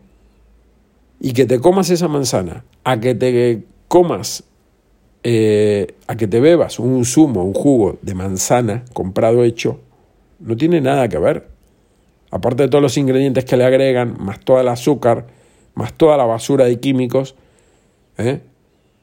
[1.20, 4.44] y que te comas esa manzana, a que te comas,
[5.22, 9.82] eh, a que te bebas un zumo, un jugo de manzana comprado hecho,
[10.40, 11.61] no tiene nada que ver.
[12.32, 15.28] Aparte de todos los ingredientes que le agregan, más todo el azúcar,
[15.76, 17.36] más toda la basura de químicos,
[18.18, 18.40] ¿eh?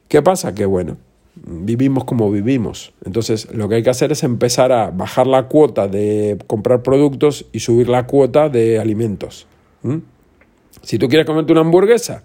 [0.09, 0.55] ¿qué pasa?
[0.55, 0.97] Que bueno,
[1.35, 2.93] vivimos como vivimos.
[3.05, 7.47] Entonces lo que hay que hacer es empezar a bajar la cuota de comprar productos
[7.53, 9.47] y subir la cuota de alimentos.
[10.83, 12.23] Si tú quieres comerte una hamburguesa,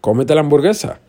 [0.00, 1.00] cómete la hamburguesa.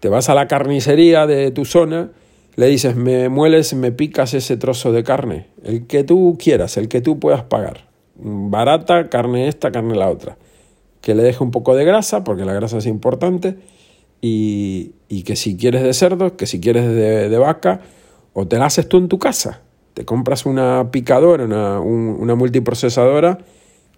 [0.00, 2.10] Te vas a la carnicería de tu zona,
[2.54, 6.88] le dices, me mueles, me picas ese trozo de carne, el que tú quieras, el
[6.88, 7.85] que tú puedas pagar.
[8.18, 10.36] Barata, carne esta, carne la otra.
[11.00, 13.56] Que le deje un poco de grasa, porque la grasa es importante,
[14.20, 14.92] y,
[15.24, 17.80] que si quieres de cerdo, que si quieres de, de, vaca,
[18.32, 19.62] o te la haces tú en tu casa.
[19.94, 23.38] Te compras una picadora, una, una multiprocesadora,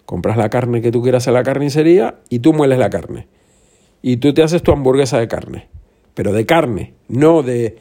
[0.09, 3.27] Compras la carne que tú quieras en la carnicería y tú mueles la carne.
[4.01, 5.67] Y tú te haces tu hamburguesa de carne.
[6.15, 7.77] Pero de carne, no de,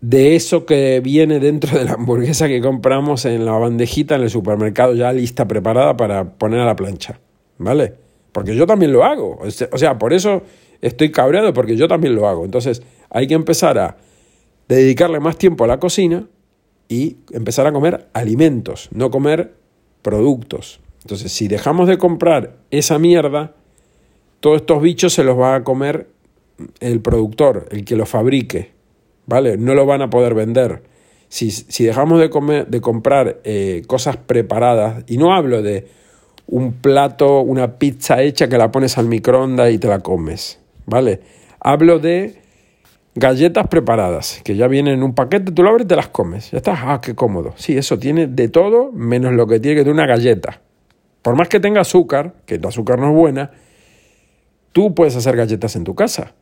[0.00, 4.30] de eso que viene dentro de la hamburguesa que compramos en la bandejita en el
[4.30, 7.20] supermercado ya lista, preparada para poner a la plancha.
[7.58, 7.94] ¿Vale?
[8.32, 9.38] Porque yo también lo hago.
[9.40, 10.42] O sea, por eso
[10.80, 12.44] estoy cabreado, porque yo también lo hago.
[12.44, 13.98] Entonces, hay que empezar a
[14.68, 16.26] dedicarle más tiempo a la cocina
[16.88, 19.54] y empezar a comer alimentos, no comer
[20.02, 20.80] productos.
[21.02, 23.54] Entonces, si dejamos de comprar esa mierda,
[24.40, 26.08] todos estos bichos se los va a comer
[26.80, 28.72] el productor, el que lo fabrique,
[29.30, 29.56] ¿vale?
[29.56, 30.82] No lo van a poder vender.
[31.28, 35.86] Si, si dejamos de, comer, de comprar eh, cosas preparadas, y no hablo de
[36.48, 41.20] un plato, una pizza hecha que la pones al microondas y te la comes, ¿vale?
[41.60, 42.42] Hablo de
[43.14, 46.50] galletas preparadas, que ya vienen en un paquete, tú lo abres y te las comes.
[46.50, 47.54] Ya estás, ah, qué cómodo.
[47.56, 50.60] Sí, eso tiene de todo menos lo que tiene que tener una galleta.
[51.22, 53.52] Por más que tenga azúcar, que el azúcar no es buena,
[54.72, 56.34] tú puedes hacer galletas en tu casa,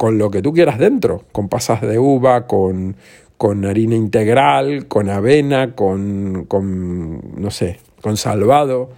[0.00, 2.96] con lo que tú quieras dentro, con pasas de uva, con,
[3.36, 8.88] con harina integral, con avena, con, con, no sé, con salvado.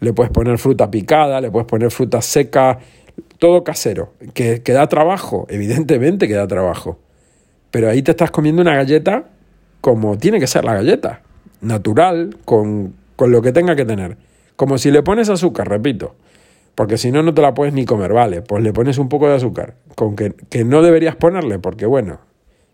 [0.00, 2.80] Le puedes poner fruta picada, le puedes poner fruta seca,
[3.38, 4.14] todo casero.
[4.34, 5.46] ¿Que, que da trabajo?
[5.48, 6.98] Evidentemente que da trabajo.
[7.70, 9.26] Pero ahí te estás comiendo una galleta
[9.80, 11.22] como tiene que ser la galleta,
[11.60, 14.16] natural, con, con lo que tenga que tener.
[14.56, 16.16] Como si le pones azúcar, repito,
[16.76, 19.28] porque si no, no te la puedes ni comer, vale, pues le pones un poco
[19.28, 22.20] de azúcar, con que, que no deberías ponerle, porque bueno,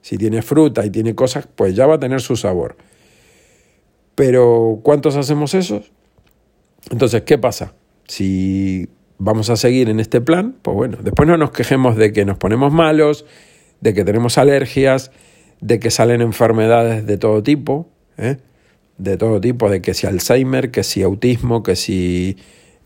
[0.02, 2.76] si tiene fruta y tiene cosas, pues ya va a tener su sabor.
[4.16, 5.82] Pero ¿cuántos hacemos eso?
[6.90, 7.74] Entonces, ¿qué pasa?
[8.08, 8.88] Si
[9.18, 12.36] vamos a seguir en este plan, pues bueno, después no nos quejemos de que nos
[12.38, 13.24] ponemos malos,
[13.80, 15.12] de que tenemos alergias,
[15.60, 17.88] de que salen enfermedades de todo tipo,
[18.18, 18.38] ¿eh?
[18.98, 22.36] de todo tipo, de que si Alzheimer, que si autismo, que si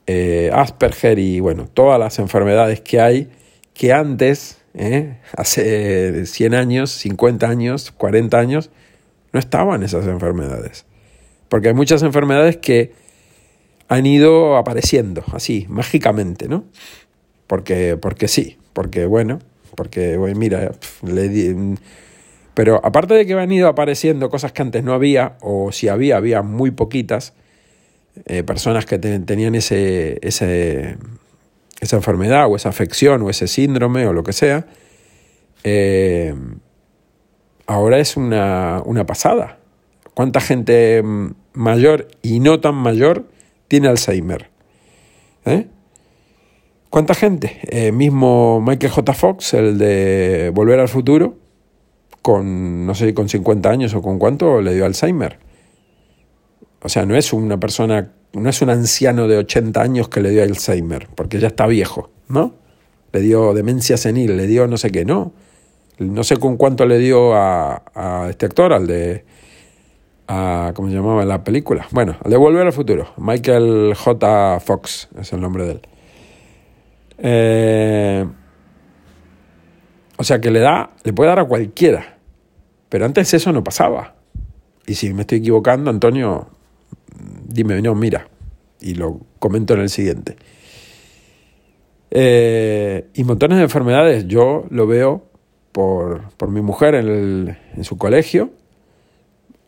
[0.06, 3.28] eh, Asperger y bueno, todas las enfermedades que hay
[3.74, 8.70] que antes, eh, hace 100 años, 50 años, 40 años,
[9.32, 10.86] no estaban esas enfermedades.
[11.48, 12.92] Porque hay muchas enfermedades que
[13.88, 16.64] han ido apareciendo así, mágicamente, ¿no?
[17.46, 19.38] Porque, porque sí, porque bueno,
[19.76, 21.76] porque mira, le di,
[22.54, 26.16] pero aparte de que han ido apareciendo cosas que antes no había, o si había,
[26.16, 27.34] había muy poquitas,
[28.24, 30.96] eh, personas que tenían ese, ese,
[31.80, 34.66] esa enfermedad o esa afección o ese síndrome o lo que sea,
[35.64, 36.34] eh,
[37.66, 39.58] ahora es una, una pasada.
[40.14, 41.02] ¿Cuánta gente
[41.52, 43.28] mayor y no tan mayor
[43.68, 44.48] tiene Alzheimer?
[45.44, 45.66] ¿Eh?
[46.88, 47.92] ¿Cuánta gente?
[47.92, 49.12] mismo Michael J.
[49.12, 51.36] Fox, el de Volver al Futuro,
[52.22, 55.45] con, no sé, con 50 años o con cuánto, le dio Alzheimer.
[56.82, 60.30] O sea, no es una persona, no es un anciano de 80 años que le
[60.30, 62.54] dio Alzheimer, porque ya está viejo, ¿no?
[63.12, 65.32] Le dio demencia senil, le dio no sé qué, no.
[65.98, 69.24] No sé con cuánto le dio a, a este actor, al de.
[70.28, 71.86] A, ¿Cómo se llamaba la película?
[71.92, 73.08] Bueno, al de Volver al Futuro.
[73.16, 74.60] Michael J.
[74.60, 75.80] Fox es el nombre de él.
[77.18, 78.26] Eh,
[80.18, 82.18] o sea que le da, le puede dar a cualquiera.
[82.88, 84.14] Pero antes eso no pasaba.
[84.86, 86.48] Y si me estoy equivocando, Antonio,
[87.46, 88.28] dime, no, mira.
[88.80, 90.36] Y lo comento en el siguiente.
[92.10, 94.26] Eh, y montones de enfermedades.
[94.26, 95.24] Yo lo veo
[95.72, 98.50] por, por mi mujer en, el, en su colegio.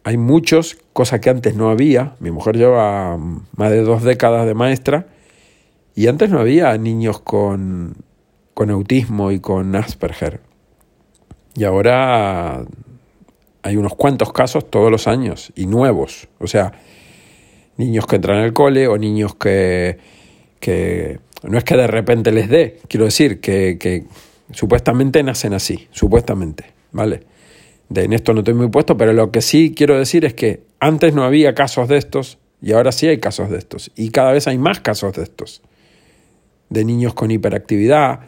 [0.05, 2.15] hay muchos, cosas que antes no había.
[2.21, 5.07] Mi mujer lleva más de dos décadas de maestra
[5.95, 7.97] y antes no había niños con,
[8.55, 10.41] con autismo y con Asperger.
[11.55, 12.65] Y ahora
[13.63, 16.29] hay unos cuantos casos todos los años y nuevos.
[16.39, 16.73] O sea,
[17.79, 19.99] niños que entran al cole o niños que,
[20.61, 24.05] que no es que de repente les dé, quiero decir, que, que
[24.53, 27.23] supuestamente nacen así, supuestamente, ¿vale?
[27.89, 30.63] De en esto no estoy muy puesto, pero lo que sí quiero decir es que
[30.81, 33.91] antes no había casos de estos y ahora sí hay casos de estos.
[33.97, 35.63] Y cada vez hay más casos de estos.
[36.69, 38.21] De niños con hiperactividad,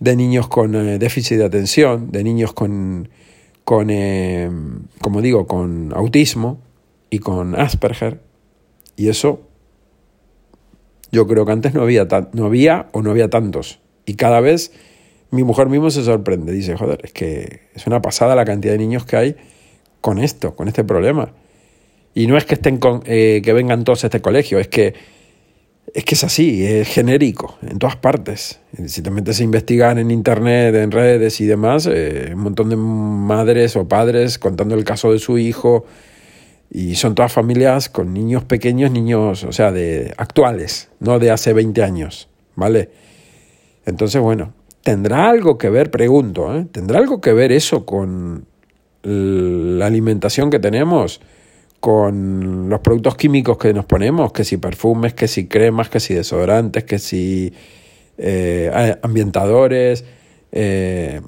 [0.00, 3.10] de niños con eh, déficit de atención, de niños con,
[3.64, 4.50] con eh,
[5.00, 6.60] como digo, con autismo
[7.10, 8.20] y con Asperger.
[8.98, 9.40] Y eso
[11.12, 13.78] yo creo que antes no había, no había o no había tantos.
[14.04, 14.72] Y cada vez
[15.30, 16.52] mi mujer mismo se sorprende.
[16.52, 19.36] Dice, joder, es que es una pasada la cantidad de niños que hay
[20.00, 21.32] con esto, con este problema.
[22.12, 24.94] Y no es que estén con, eh, que vengan todos a este colegio, es que
[25.94, 28.60] es que es así, es genérico, en todas partes.
[28.86, 32.76] Si te metes a investigar en internet, en redes y demás, eh, un montón de
[32.76, 35.86] madres o padres contando el caso de su hijo,
[36.70, 41.52] y son todas familias con niños pequeños, niños, o sea, de actuales, no de hace
[41.52, 42.90] 20 años, ¿vale?
[43.86, 44.52] Entonces, bueno,
[44.82, 46.66] ¿tendrá algo que ver, pregunto, ¿eh?
[46.70, 48.46] ¿tendrá algo que ver eso con
[49.02, 51.20] la alimentación que tenemos?
[51.80, 56.14] con los productos químicos que nos ponemos, que si perfumes, que si cremas, que si
[56.14, 57.52] desodorantes, que si
[58.18, 60.04] eh, ambientadores,
[60.50, 61.20] eh,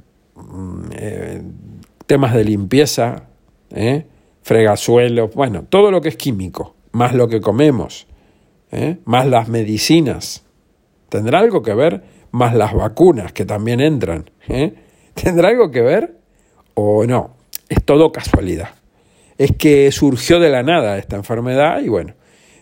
[2.07, 3.29] temas de limpieza,
[3.71, 4.07] ¿eh?
[4.51, 8.09] Fregasuelos, bueno, todo lo que es químico, más lo que comemos,
[8.73, 8.97] ¿eh?
[9.05, 10.45] más las medicinas.
[11.09, 12.03] ¿Tendrá algo que ver?
[12.33, 14.29] Más las vacunas que también entran.
[14.49, 14.75] ¿eh?
[15.15, 16.17] ¿Tendrá algo que ver?
[16.75, 17.37] ¿O no?
[17.69, 18.71] Es todo casualidad.
[19.39, 22.15] Es que surgió de la nada esta enfermedad y bueno.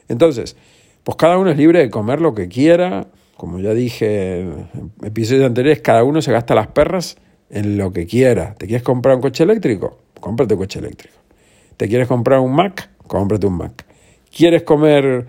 [0.08, 0.58] Entonces,
[1.04, 3.06] pues cada uno es libre de comer lo que quiera.
[3.34, 7.16] Como ya dije en episodios anteriores, cada uno se gasta las perras
[7.48, 8.54] en lo que quiera.
[8.58, 9.96] ¿Te quieres comprar un coche eléctrico?
[10.20, 11.17] Cómprate un coche eléctrico.
[11.78, 12.90] ¿Te quieres comprar un Mac?
[13.06, 13.86] Cómprate un Mac.
[14.36, 15.28] ¿Quieres comer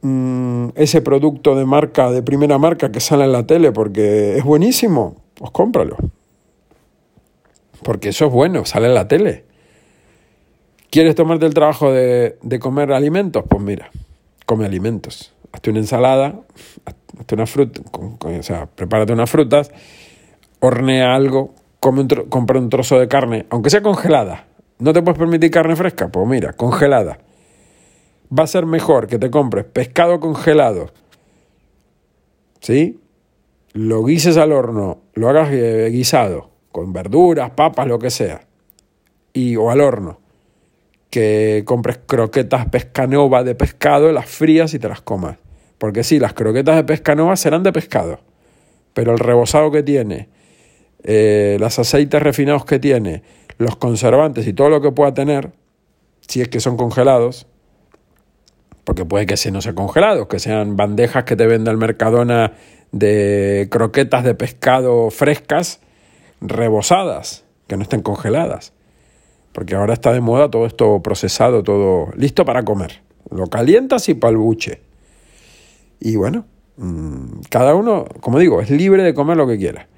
[0.00, 4.44] mm, ese producto de marca, de primera marca que sale en la tele porque es
[4.44, 5.22] buenísimo?
[5.34, 5.96] Pues cómpralo.
[7.82, 9.44] Porque eso es bueno, sale en la tele.
[10.88, 13.44] ¿Quieres tomarte el trabajo de, comer alimentos?
[13.46, 13.90] Pues mira,
[14.46, 15.34] come alimentos.
[15.52, 16.40] Hazte una ensalada,
[17.18, 19.70] hazte una fruta, o sea, prepárate unas frutas,
[20.60, 24.46] hornea algo, compra un trozo de carne, aunque sea congelada.
[24.78, 26.08] ¿No te puedes permitir carne fresca?
[26.08, 27.18] Pues mira, congelada.
[28.36, 30.90] Va a ser mejor que te compres pescado congelado.
[32.60, 33.00] ¿Sí?
[33.72, 38.46] Lo guises al horno, lo hagas eh, guisado, con verduras, papas, lo que sea.
[39.32, 40.18] Y, o al horno.
[41.10, 45.38] Que compres croquetas pescanova de pescado, las frías y te las comas.
[45.78, 48.20] Porque sí, las croquetas de pescanova serán de pescado.
[48.92, 50.28] Pero el rebozado que tiene,
[51.08, 53.22] eh, los aceites refinados que tiene,
[53.58, 55.52] los conservantes y todo lo que pueda tener,
[56.26, 57.46] si es que son congelados,
[58.82, 62.54] porque puede que se no sean congelados, que sean bandejas que te venda el Mercadona
[62.90, 65.80] de croquetas de pescado frescas,
[66.40, 68.72] rebosadas, que no estén congeladas.
[69.52, 73.00] Porque ahora está de moda todo esto procesado, todo listo para comer.
[73.30, 74.80] Lo calientas y palbuche.
[76.00, 79.88] Y bueno, mm, cada uno, como digo, es libre de comer lo que quiera.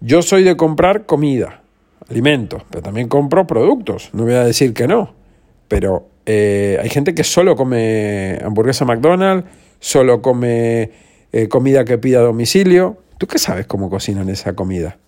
[0.00, 1.62] Yo soy de comprar comida,
[2.08, 5.14] alimentos, pero también compro productos, no voy a decir que no,
[5.66, 9.48] pero eh, hay gente que solo come hamburguesa McDonald's,
[9.80, 10.90] solo come
[11.32, 12.98] eh, comida que pida a domicilio.
[13.18, 14.98] ¿Tú qué sabes cómo cocinan esa comida?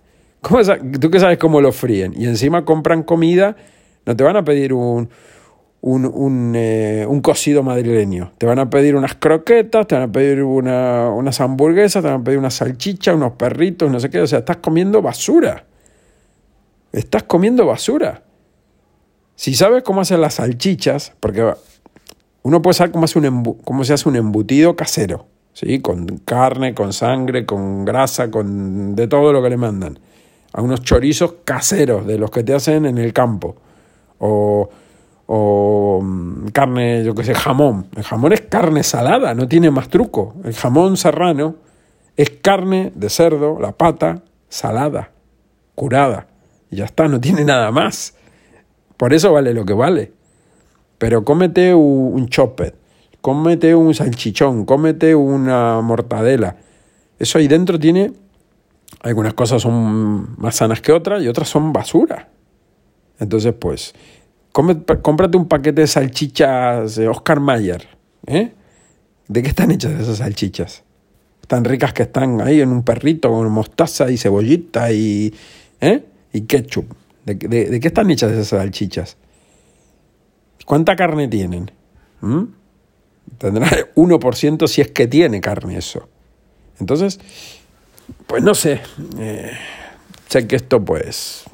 [1.01, 2.15] ¿Tú qué sabes cómo lo fríen?
[2.17, 3.57] Y encima compran comida,
[4.07, 5.11] no te van a pedir un,
[5.83, 8.33] un, eh, un, cocido madrileño.
[8.39, 12.21] Te van a pedir unas croquetas, te van a pedir una, unas hamburguesas, te van
[12.21, 14.21] a pedir una salchicha, unos perritos, no sé qué.
[14.21, 15.65] O sea, estás comiendo basura.
[16.93, 18.23] Estás comiendo basura.
[19.37, 21.55] Si sabes cómo hacer las salchichas, porque
[22.43, 25.81] uno puede saber cómo, hace un cómo se hace un embutido casero, ¿sí?
[25.81, 29.99] con carne, con sangre, con grasa, con de todo lo que le mandan.
[30.53, 33.57] A unos chorizos caseros, de los que te hacen en el campo.
[34.19, 34.69] O
[35.33, 37.87] o mm, carne, yo que sé, jamón.
[37.95, 40.35] El jamón es carne salada, no tiene más truco.
[40.43, 41.55] El jamón serrano
[42.17, 45.13] es carne de cerdo, la pata, salada,
[45.77, 46.27] curada.
[46.69, 48.17] Y ya está, no tiene nada más.
[48.97, 50.13] Por eso vale lo que vale.
[50.99, 52.75] Pero cómete un chopet,
[53.21, 56.57] cómete un salchichón, cómete una mortadela.
[57.21, 58.15] Eso ahí dentro tiene,
[59.01, 62.31] algunas cosas son más sanas que otras y otras son basura.
[63.21, 63.95] Entonces, pues,
[64.53, 67.87] cómprate un paquete de salchichas Oscar Mayer.
[68.27, 68.53] ¿eh?
[69.29, 70.83] ¿De qué están hechas esas salchichas?
[71.47, 75.35] Tan ricas que están ahí en un perrito con mostaza y cebollita y,
[75.81, 76.05] ¿eh?
[76.33, 76.93] y ketchup.
[77.25, 79.17] ¿De, qué están hechas esas salchichas?
[80.65, 81.71] ¿Cuánta carne tienen?
[82.21, 82.45] ¿Mm?
[83.39, 86.09] Tendrá 1% si es que tiene carne eso.
[86.79, 87.21] Entonces,
[88.27, 88.81] pues no sé.
[89.19, 89.53] Eh,
[90.29, 91.45] sé que esto pues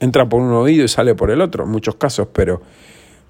[0.00, 2.60] entra por un oído y sale por el otro, en muchos casos, pero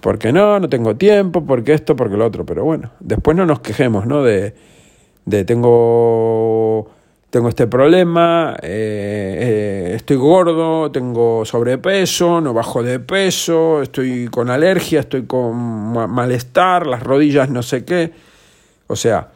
[0.01, 3.61] porque no, no tengo tiempo, porque esto, porque lo otro, pero bueno, después no nos
[3.61, 4.23] quejemos, ¿no?
[4.23, 4.55] De,
[5.25, 6.89] de tengo,
[7.31, 14.51] tengo este problema, eh, eh, estoy gordo, tengo sobrepeso, no bajo de peso, estoy con
[14.51, 15.57] alergia, estoy con
[16.11, 18.13] malestar, las rodillas no sé qué,
[18.87, 19.29] o sea,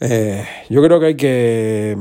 [0.00, 1.96] eh, yo creo que hay que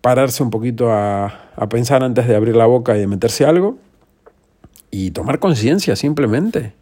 [0.00, 3.78] pararse un poquito a, a pensar antes de abrir la boca y de meterse algo
[4.90, 6.74] y tomar conciencia simplemente.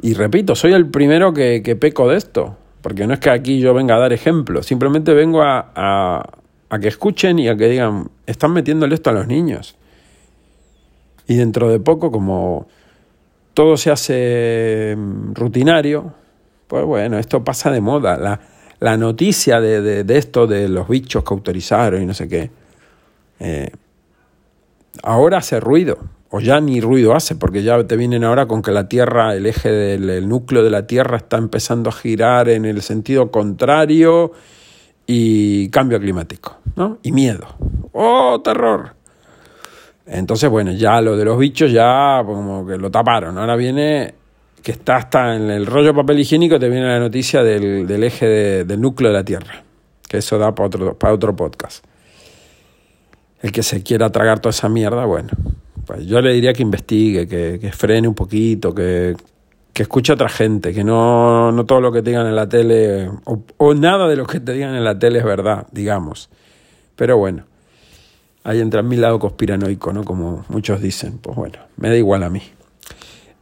[0.00, 3.74] Y repito, soy el primero que, peco de esto, porque no es que aquí yo
[3.74, 8.52] venga a dar ejemplos, simplemente vengo a, a, que escuchen y a que digan, están
[8.52, 9.76] metiéndole esto a los niños.
[11.26, 12.68] Y dentro de poco, como
[13.54, 16.14] todo se hace mm, rutinario,
[16.68, 18.16] pues bueno, esto pasa de moda.
[18.16, 18.40] La,
[18.80, 22.50] la noticia de, de, esto, de los bichos que autorizaron y no sé qué,
[23.40, 23.70] eh,
[25.02, 25.98] ahora hace ruido
[26.30, 29.46] o ya ni ruido hace, porque ya te vienen ahora con que la Tierra, el
[29.46, 34.32] eje del núcleo de la Tierra está empezando a girar en el sentido contrario
[35.06, 36.98] y cambio climático, ¿no?
[37.02, 37.46] Y miedo.
[37.92, 38.94] ¡Oh, terror!
[40.04, 43.38] Entonces, bueno, ya lo de los bichos ya como que lo taparon.
[43.38, 44.14] Ahora viene
[44.62, 48.80] que está hasta en el rollo papel higiénico, te viene la noticia del, eje del
[48.80, 49.62] núcleo de la Tierra,
[50.08, 51.84] que eso da para otro, para otro podcast.
[53.40, 55.30] El que se quiera tragar toda esa mierda, bueno,
[55.86, 59.16] pues yo le diría que investigue, que, frene un poquito, que,
[59.74, 63.08] escuche a otra gente, que no, no, todo lo que te digan en la tele,
[63.24, 66.30] o, nada de lo que te digan en la tele es verdad, digamos.
[66.96, 67.44] Pero bueno,
[68.42, 70.02] ahí entra mi lado conspiranoico, ¿no?
[70.02, 71.18] Como muchos dicen.
[71.18, 72.42] Pues bueno, me da igual a mí.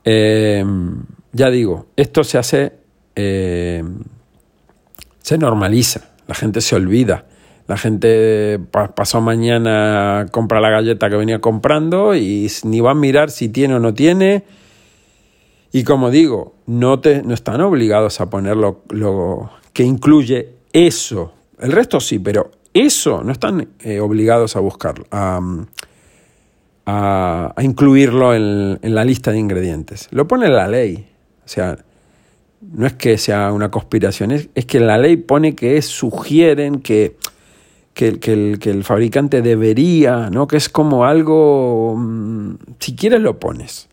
[0.09, 1.03] Em,
[1.33, 2.73] ya digo, esto se hace,
[3.17, 3.99] em,
[5.21, 7.27] se normaliza, la gente se olvida.
[7.67, 8.61] La gente
[8.95, 13.75] pasó mañana compra la galleta que venía comprando y ni va a mirar si tiene
[13.75, 14.45] o no tiene.
[15.73, 21.33] Y como digo, no, te, no están obligados a poner lo, que incluye eso.
[21.59, 25.07] El resto sí, pero eso no están eh, obligados a buscarlo,
[26.87, 30.09] a, incluirlo en, en, la lista de ingredientes.
[30.12, 31.09] Lo pone la ley.
[31.45, 31.76] O sea,
[32.61, 37.16] no es que sea una conspiración, es, es que la ley pone que sugieren que
[37.97, 40.47] que, el, que el fabricante debería, ¿no?
[40.47, 43.89] que es como algo, mm, si quieres lo pones.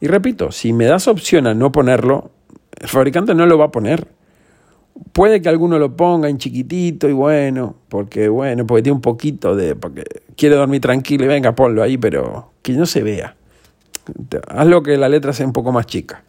[0.00, 2.30] Y repito, si me das opción a no ponerlo,
[2.80, 4.06] el fabricante no lo va a poner.
[5.12, 9.54] Puede que alguno lo ponga en chiquitito y bueno, porque bueno, porque tiene un poquito
[9.54, 10.04] de, porque
[10.36, 13.36] quiere dormir tranquilo y venga, ponlo ahí, pero que no se vea.
[14.48, 16.24] Hazlo que la letra sea un poco más chica.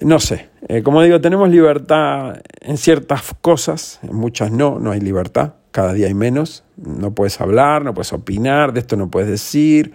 [0.00, 5.00] No sé, eh, como digo, tenemos libertad en ciertas cosas, en muchas no, no hay
[5.00, 9.28] libertad, cada día hay menos, no puedes hablar, no puedes opinar, de esto no puedes
[9.28, 9.92] decir,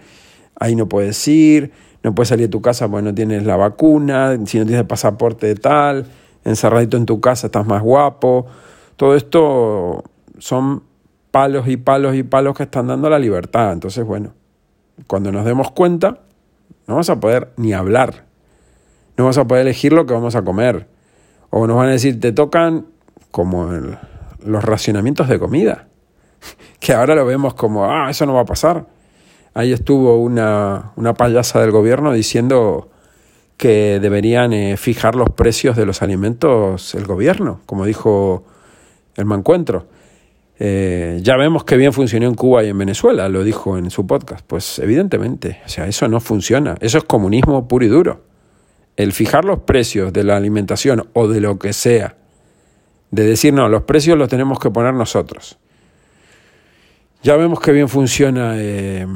[0.58, 1.72] ahí no puedes ir,
[2.02, 5.46] no puedes salir de tu casa porque no tienes la vacuna, si no tienes pasaporte
[5.46, 6.06] de tal,
[6.48, 8.46] encerradito en tu casa estás más guapo,
[8.96, 10.04] todo esto
[10.38, 10.82] son
[11.30, 14.32] palos y palos y palos que están dando la libertad, entonces bueno,
[15.06, 16.20] cuando nos demos cuenta,
[16.86, 18.28] no vamos a poder ni hablar
[19.18, 20.86] no vamos a poder elegir lo que vamos a comer.
[21.50, 22.86] O nos van a decir, te tocan
[23.32, 23.68] como
[24.44, 25.88] los racionamientos de comida,
[26.80, 28.86] que ahora lo vemos como, ah, eso no va a pasar.
[29.54, 32.90] Ahí estuvo una, una payasa del gobierno diciendo
[33.58, 38.44] que deberían eh, fijar los precios de los alimentos el gobierno, como dijo
[39.16, 39.86] el mancuentro.
[40.60, 44.06] Eh, ya vemos que bien funcionó en Cuba y en Venezuela, lo dijo en su
[44.06, 44.44] podcast.
[44.46, 46.76] Pues evidentemente, o sea, eso no funciona.
[46.80, 48.28] Eso es comunismo puro y duro
[48.98, 52.16] el fijar los precios de la alimentación o de lo que sea,
[53.12, 55.56] de decir, no, los precios los tenemos que poner nosotros.
[57.22, 59.06] Ya vemos que bien funciona, eh,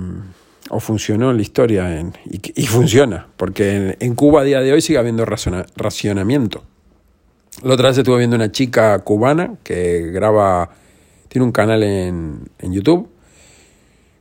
[0.72, 4.98] o funcionó en la historia, y, funciona, porque en, Cuba a día de hoy sigue
[4.98, 6.64] habiendo racionamiento.
[7.62, 10.70] La otra vez estuve viendo una chica cubana que graba,
[11.28, 13.10] tiene un canal en, en YouTube,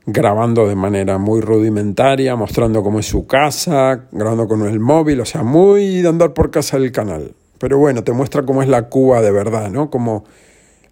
[0.06, 5.26] grabando de manera muy rudimentaria, mostrando cómo es su casa, grabando con el móvil, o
[5.26, 7.34] sea, muy de andar por casa del canal.
[7.60, 9.89] Pero bueno, te muestra cómo es la Cuba de verdad, ¿no?
[9.89, 10.26] Como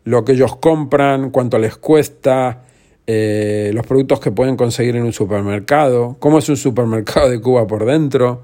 [0.05, 2.63] lo que ellos compran, cuánto les cuesta,
[3.11, 7.65] eh, los productos que pueden conseguir en un supermercado, cómo es un supermercado de Cuba
[7.65, 8.43] por dentro,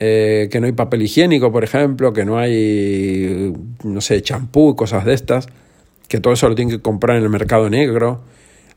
[0.00, 5.04] eh, que no hay papel higiénico, por ejemplo, que no hay, no sé, champú, cosas
[5.04, 5.46] de estas,
[6.08, 8.22] que todo eso lo tienen que comprar en el mercado negro,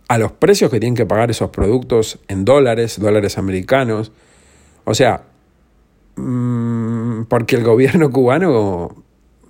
[0.09, 4.11] a los precios que tienen que pagar esos productos en dólares, dólares americanos.
[4.84, 5.23] O sea,
[6.17, 9.03] mm, porque el gobierno cubano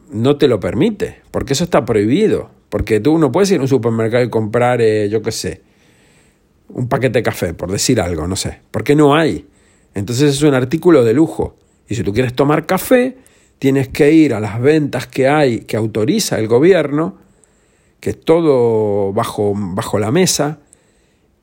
[0.10, 3.70] no te lo permite, porque eso está prohibido, porque tú no puedes ir a un
[3.70, 5.62] supermercado y comprar, eh, yo qué sé,
[6.68, 9.48] un paquete de café, por decir algo, no sé, porque no hay.
[9.94, 11.56] Entonces es un artículo de lujo.
[11.88, 13.16] Y si tú quieres tomar café,
[13.60, 17.18] tienes que ir a las ventas que hay, que autoriza el gobierno,
[18.02, 20.60] que es todo bajo, bajo la mesa,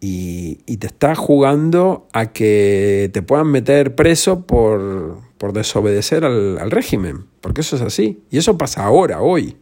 [0.00, 6.70] y, te está jugando a que te puedan meter preso por, por desobedecer al, al,
[6.70, 8.22] régimen, porque eso es así.
[8.30, 9.56] Y eso pasa ahora, hoy.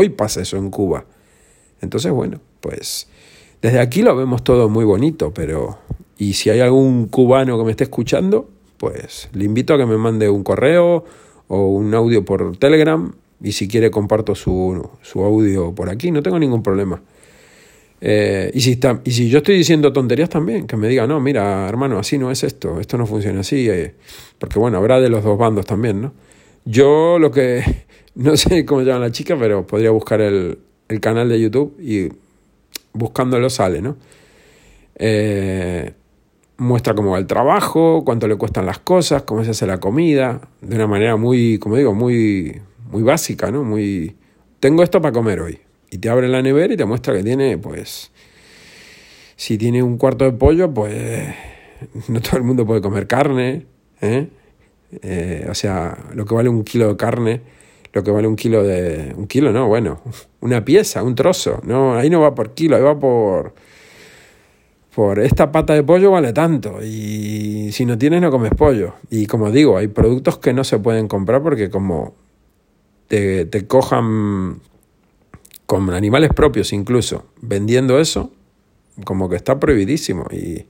[0.00, 1.06] Hoy pasa eso en Cuba.
[1.80, 3.08] Entonces, bueno, pues
[3.60, 5.80] desde aquí lo vemos todo muy bonito, pero...
[6.16, 9.96] Y si hay algún cubano que me esté escuchando, pues le invito a que me
[9.96, 11.04] mande un correo
[11.48, 16.22] o un audio por Telegram y si quiere comparto su, su audio por aquí, no
[16.22, 17.02] tengo ningún problema.
[18.00, 21.18] Eh, y, si está, y si yo estoy diciendo tonterías también, que me diga, no,
[21.18, 23.96] mira, hermano, así no es esto, esto no funciona así, eh,
[24.38, 26.12] porque bueno, habrá de los dos bandos también, ¿no?
[26.64, 27.64] Yo lo que,
[28.18, 30.58] no sé cómo llama la chica, pero podría buscar el,
[30.88, 32.08] el canal de YouTube y
[32.92, 33.96] buscándolo sale, ¿no?
[34.96, 35.92] Eh,
[36.56, 40.40] muestra cómo va el trabajo, cuánto le cuestan las cosas, cómo se hace la comida,
[40.60, 42.60] de una manera muy, como digo, muy,
[42.90, 43.62] muy básica, ¿no?
[43.62, 44.16] Muy,
[44.58, 45.60] tengo esto para comer hoy.
[45.92, 48.10] Y te abre la nevera y te muestra que tiene, pues,
[49.36, 51.28] si tiene un cuarto de pollo, pues,
[52.08, 53.66] no todo el mundo puede comer carne,
[54.00, 54.28] ¿eh?
[55.02, 57.42] Eh, o sea, lo que vale un kilo de carne,
[57.92, 59.14] lo que vale un kilo de...
[59.16, 60.00] Un kilo, no, bueno,
[60.40, 63.54] una pieza, un trozo, no, ahí no va por kilo, ahí va por
[64.98, 68.94] por esta pata de pollo vale tanto y si no tienes no comes pollo.
[69.10, 72.16] Y como digo, hay productos que no se pueden comprar porque como
[73.06, 74.60] te, te cojan
[75.66, 78.32] con animales propios incluso vendiendo eso,
[79.04, 80.66] como que está prohibidísimo y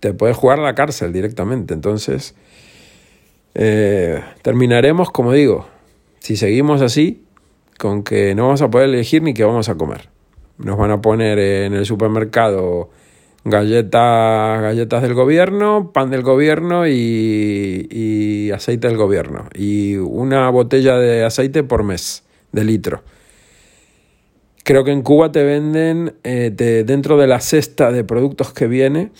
[0.00, 1.72] te puedes jugar a la cárcel directamente.
[1.72, 2.34] Entonces,
[3.54, 5.66] eh, terminaremos, como digo,
[6.18, 7.24] si seguimos así,
[7.78, 10.08] con que no vamos a poder elegir ni qué vamos a comer.
[10.58, 12.90] Nos van a poner en el supermercado
[13.44, 19.48] galletas, galletas del gobierno, pan del gobierno y, aceite del gobierno.
[19.54, 23.02] Y una botella de aceite por mes, de litro.
[24.64, 26.50] Creo que en Cuba te venden eh,
[26.84, 29.12] dentro de la cesta de productos que viene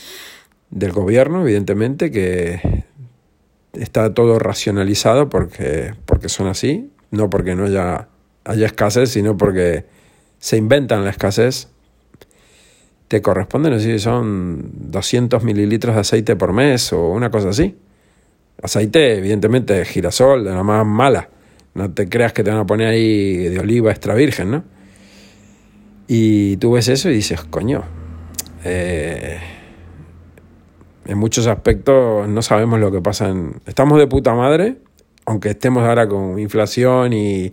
[0.71, 2.78] del gobierno, evidentemente, que
[3.73, 8.09] está todo racionalizado porque, porque son así, no porque no haya,
[8.45, 9.85] haya escasez, sino porque
[10.39, 11.69] se inventan la escasez
[13.09, 17.49] te corresponde, no sé si son 200 mililitros de aceite por mes o una cosa
[17.49, 17.75] así.
[18.63, 21.31] Aceite, evidentemente, de girasol, de la más mala.
[21.75, 24.65] No te creas que te van a poner ahí de oliva extra virgen, ¿no?
[26.07, 27.85] Y tú ves eso y dices, coño,
[28.65, 29.39] eh,
[31.09, 33.29] en muchos aspectos no sabemos lo que pasa.
[33.29, 33.57] En...
[33.67, 34.77] Estamos de puta madre,
[35.27, 37.53] aunque estemos ahora con inflación y,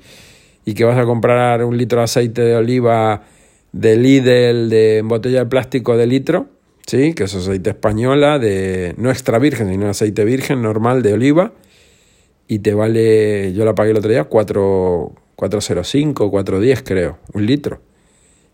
[0.65, 3.23] y que vas a comprar un litro de aceite de oliva
[3.71, 6.47] de Lidl de botella de plástico de litro,
[6.87, 7.13] ¿sí?
[7.13, 11.53] que es aceite española, de, no extra virgen, sino aceite virgen normal de oliva,
[12.47, 17.81] y te vale, yo la pagué el otro día, 4, 405, 410 creo, un litro.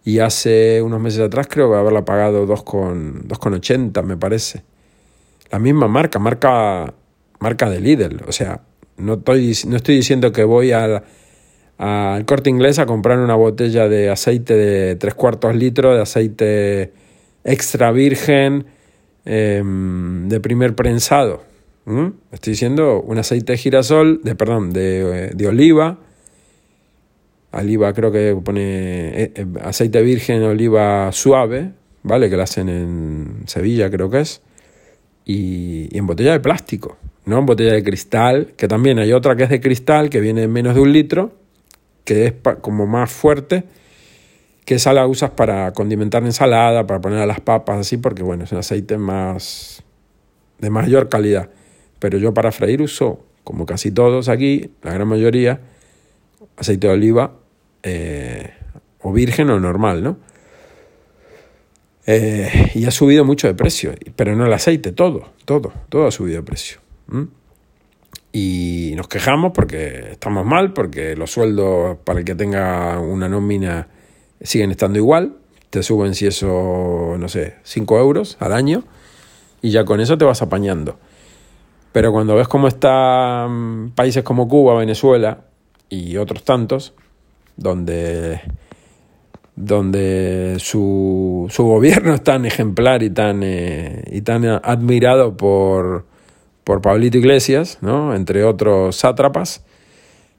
[0.03, 4.63] Y hace unos meses atrás creo que haberla pagado 2,80 me parece.
[5.51, 6.93] La misma marca, marca,
[7.39, 8.21] marca de Lidl.
[8.27, 8.61] O sea,
[8.97, 11.03] no estoy, no estoy diciendo que voy a
[11.81, 16.93] al corte inglés a comprar una botella de aceite de tres cuartos litro de aceite
[17.43, 18.67] extra virgen
[19.25, 21.41] em, de primer prensado.
[22.31, 25.97] Estoy diciendo un aceite de girasol, de perdón, de, de oliva.
[27.51, 31.71] Oliva creo que pone eh, eh, aceite virgen oliva suave,
[32.03, 32.29] ¿vale?
[32.29, 34.41] Que la hacen en Sevilla creo que es.
[35.25, 39.35] Y, y en botella de plástico, no en botella de cristal, que también hay otra
[39.35, 41.41] que es de cristal, que viene en menos de un litro
[42.03, 43.63] que es como más fuerte,
[44.65, 48.43] que esa la usas para condimentar ensalada, para poner a las papas así, porque bueno,
[48.43, 49.83] es un aceite más
[50.59, 51.49] de mayor calidad.
[51.99, 55.61] Pero yo para freír uso, como casi todos aquí, la gran mayoría,
[56.57, 57.33] aceite de oliva
[57.83, 58.51] eh,
[59.01, 60.17] o virgen o normal, ¿no?
[62.07, 66.11] Eh, y ha subido mucho de precio, pero no el aceite, todo, todo, todo ha
[66.11, 66.79] subido de precio
[68.33, 73.87] y nos quejamos porque estamos mal, porque los sueldos para el que tenga una nómina
[74.41, 75.35] siguen estando igual,
[75.69, 78.83] te suben si eso, no sé, 5 euros al año
[79.61, 80.97] y ya con eso te vas apañando.
[81.91, 85.41] Pero cuando ves cómo están países como Cuba, Venezuela
[85.89, 86.93] y otros tantos,
[87.57, 88.41] donde,
[89.65, 96.05] donde su, su gobierno es tan ejemplar y tan, eh, y tan admirado por,
[96.63, 98.15] por Pablito Iglesias, ¿no?
[98.15, 99.63] entre otros sátrapas,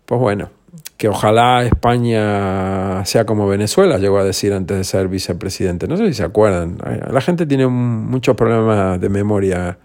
[0.06, 0.50] pues bueno,
[0.96, 5.88] que ojalá España sea como Venezuela, llegó a decir antes de ser vicepresidente.
[5.88, 6.78] No sé si se acuerdan.
[7.10, 9.78] La gente tiene muchos problemas de memoria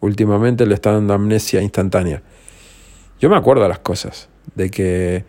[0.00, 2.22] últimamente, le está dando amnesia instantánea.
[3.20, 5.24] Yo me acuerdo de las cosas, de que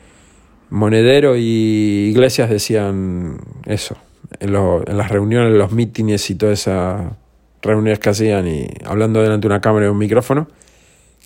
[0.73, 3.95] Monedero y Iglesias decían eso,
[4.39, 7.11] en, en las reuniones, en los mítines y todas esas
[7.61, 10.47] reuniones que hacían y hablando delante de una cámara y un micrófono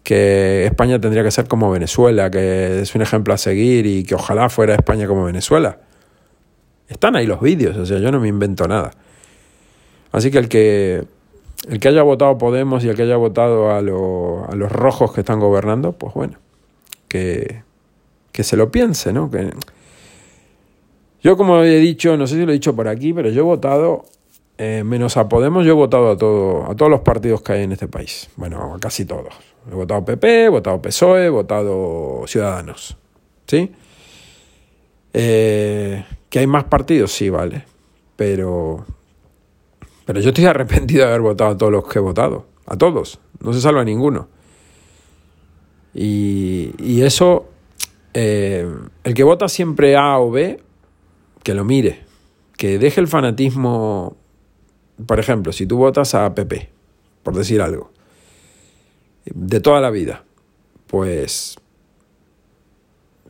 [0.03, 4.15] que España tendría que ser como Venezuela, que es un ejemplo a seguir y que
[4.15, 5.79] ojalá fuera España como Venezuela.
[6.89, 8.91] Están ahí los vídeos, o sea, yo no me invento nada.
[10.11, 11.05] Así que el que,
[11.69, 15.21] el que haya votado Podemos y el que haya votado a, a los rojos que
[15.21, 16.37] están gobernando, pues bueno,
[17.07, 17.65] que,
[18.37, 19.31] que se lo piense, ¿no?
[19.31, 19.49] Que,
[21.23, 23.43] yo como he dicho, no sé si lo he dicho por aquí, pero yo he
[23.43, 24.05] votado,
[24.59, 27.63] eh, menos a Podemos, yo he votado a, todo, a todos los partidos que hay
[27.63, 28.29] en este país.
[28.35, 29.33] Bueno, a casi todos.
[29.67, 32.95] He votado PP, he votado PSOE, he votado Ciudadanos.
[33.47, 33.71] ¿Sí?
[35.13, 37.11] Eh, ¿Que hay más partidos?
[37.11, 37.65] Sí, vale.
[38.15, 38.85] Pero,
[40.05, 42.45] pero yo estoy arrepentido de haber votado a todos los que he votado.
[42.67, 43.19] A todos.
[43.39, 44.27] No se salva ninguno.
[45.95, 47.47] Y, y eso,
[48.19, 48.67] eh,
[49.03, 50.59] el que vota siempre A o B,
[51.43, 52.05] que lo mire.
[52.57, 54.17] Que deje el fanatismo.
[55.05, 56.69] Por ejemplo, si tú votas a PP,
[57.21, 57.91] por decir algo
[59.33, 60.23] de toda la vida.
[60.87, 61.57] Pues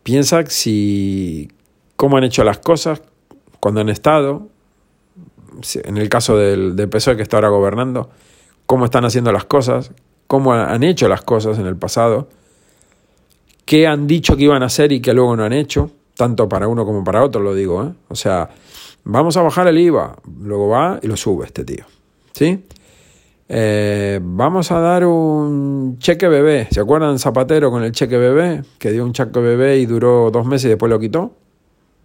[0.04, 1.50] piensa si
[1.96, 3.02] cómo han hecho las cosas
[3.60, 4.48] cuando han estado,
[5.74, 8.10] en el caso del, del PSOE que está ahora gobernando,
[8.66, 9.92] cómo están haciendo las cosas,
[10.28, 12.30] cómo han hecho las cosas en el pasado,
[13.68, 16.70] qué han dicho que iban a hacer y que luego no han hecho, tanto para
[16.70, 17.92] uno como para otro lo digo, ¿eh?
[18.08, 18.50] o sea,
[19.04, 21.84] vamos a bajar el IVA, luego va y lo sube este tío,
[22.32, 22.64] ¿sí?
[23.50, 26.68] Eh, vamos a dar un cheque bebé.
[26.72, 28.64] ¿Se acuerdan Zapatero con el cheque bebé?
[28.78, 31.34] Que dio un cheque bebé y duró dos meses y después lo quitó.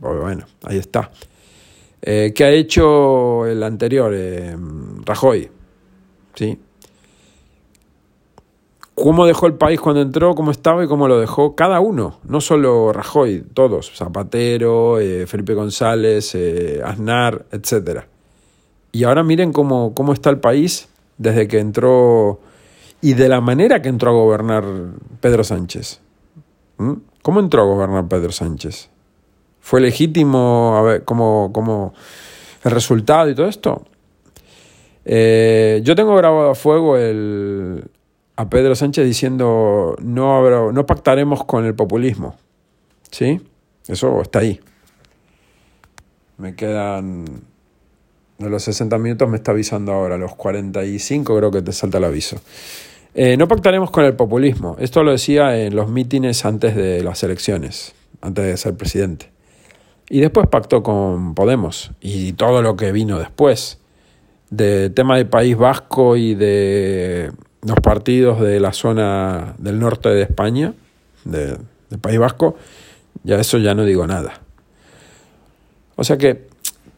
[0.00, 1.10] Pues bueno, ahí está.
[2.00, 4.12] Eh, ¿Qué ha hecho el anterior?
[4.14, 4.56] Eh,
[5.04, 5.48] Rajoy.
[6.34, 6.58] ¿Sí?
[9.02, 10.36] ¿Cómo dejó el país cuando entró?
[10.36, 11.56] ¿Cómo estaba y cómo lo dejó?
[11.56, 13.90] Cada uno, no solo Rajoy, todos.
[13.96, 16.38] Zapatero, Felipe González,
[16.84, 18.02] Aznar, etc.
[18.92, 20.88] Y ahora miren cómo, cómo está el país
[21.18, 22.38] desde que entró
[23.00, 24.62] y de la manera que entró a gobernar
[25.20, 26.00] Pedro Sánchez.
[26.78, 26.92] ¿Mm?
[27.22, 28.88] ¿Cómo entró a gobernar Pedro Sánchez?
[29.58, 31.92] ¿Fue legítimo a ver, como
[32.62, 33.82] el resultado y todo esto?
[35.04, 37.84] Eh, yo tengo grabado a fuego el,
[38.36, 42.36] a Pedro Sánchez diciendo no, no pactaremos con el populismo.
[43.10, 43.40] ¿Sí?
[43.86, 44.60] Eso está ahí.
[46.38, 47.24] Me quedan
[48.42, 52.04] de los 60 minutos me está avisando ahora, los 45 creo que te salta el
[52.04, 52.40] aviso.
[53.14, 54.76] Eh, no pactaremos con el populismo.
[54.78, 59.30] Esto lo decía en los mítines antes de las elecciones, antes de ser presidente.
[60.08, 63.78] Y después pactó con Podemos y todo lo que vino después.
[64.50, 67.32] De tema del País Vasco y de
[67.62, 70.74] los partidos de la zona del norte de España,
[71.24, 71.58] del
[72.00, 72.56] País Vasco,
[73.22, 74.40] ya eso ya no digo nada.
[75.96, 76.48] O sea que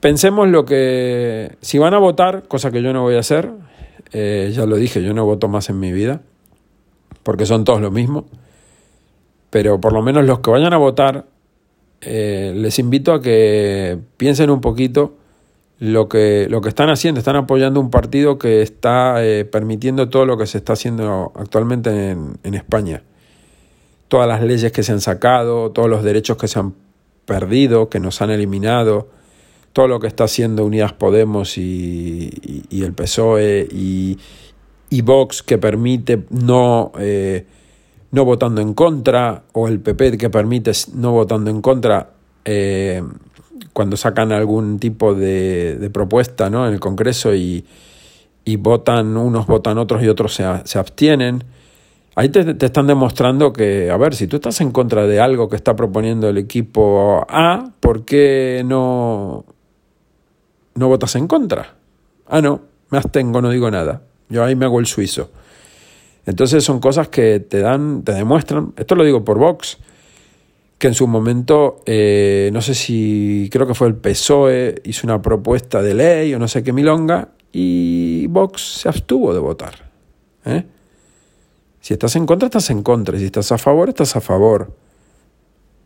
[0.01, 3.51] pensemos lo que, si van a votar, cosa que yo no voy a hacer,
[4.13, 6.23] eh, ya lo dije, yo no voto más en mi vida,
[7.23, 8.25] porque son todos lo mismo,
[9.51, 11.27] pero por lo menos los que vayan a votar,
[12.01, 15.15] eh, les invito a que piensen un poquito
[15.85, 20.25] lo que, lo que están haciendo, están apoyando un partido que está eh, permitiendo todo
[20.25, 23.03] lo que se está haciendo actualmente en, en España.
[24.09, 26.75] Todas las leyes que se han sacado, todos los derechos que se han
[27.27, 29.09] perdido, que nos han eliminado,
[29.75, 32.31] todo lo que está haciendo Unidas Podemos y,
[32.71, 34.19] el PSOE y,
[35.03, 37.45] Vox que permite no, eh,
[38.13, 42.11] no votando en contra, o el PP que permite no votando en contra
[42.45, 43.03] eh,
[43.73, 46.67] cuando sacan algún tipo de, propuesta ¿no?
[46.67, 47.65] en el Congreso y,
[48.59, 51.45] votan, unos votan otros y otros se, se abstienen.
[52.17, 55.49] Ahí te, te, están demostrando que, a ver, si tú estás en contra de algo
[55.49, 59.45] que está proponiendo el equipo A, ¿por qué no,
[60.75, 61.75] no votas en contra.
[62.27, 64.03] Ah, no, me abstengo, no digo nada.
[64.29, 65.31] Yo ahí me hago el suizo.
[66.27, 69.79] Entonces son cosas que te dan, te demuestran, esto lo digo por Vox,
[70.79, 75.23] que en su momento, eh, no sé si, creo que fue el PSOE, hizo una
[75.23, 79.91] propuesta de ley o no sé qué milonga, y Vox se abstuvo de votar.
[80.45, 80.67] ¿eh?
[81.81, 84.75] Si estás en contra, estás en contra, si estás a favor, estás a favor.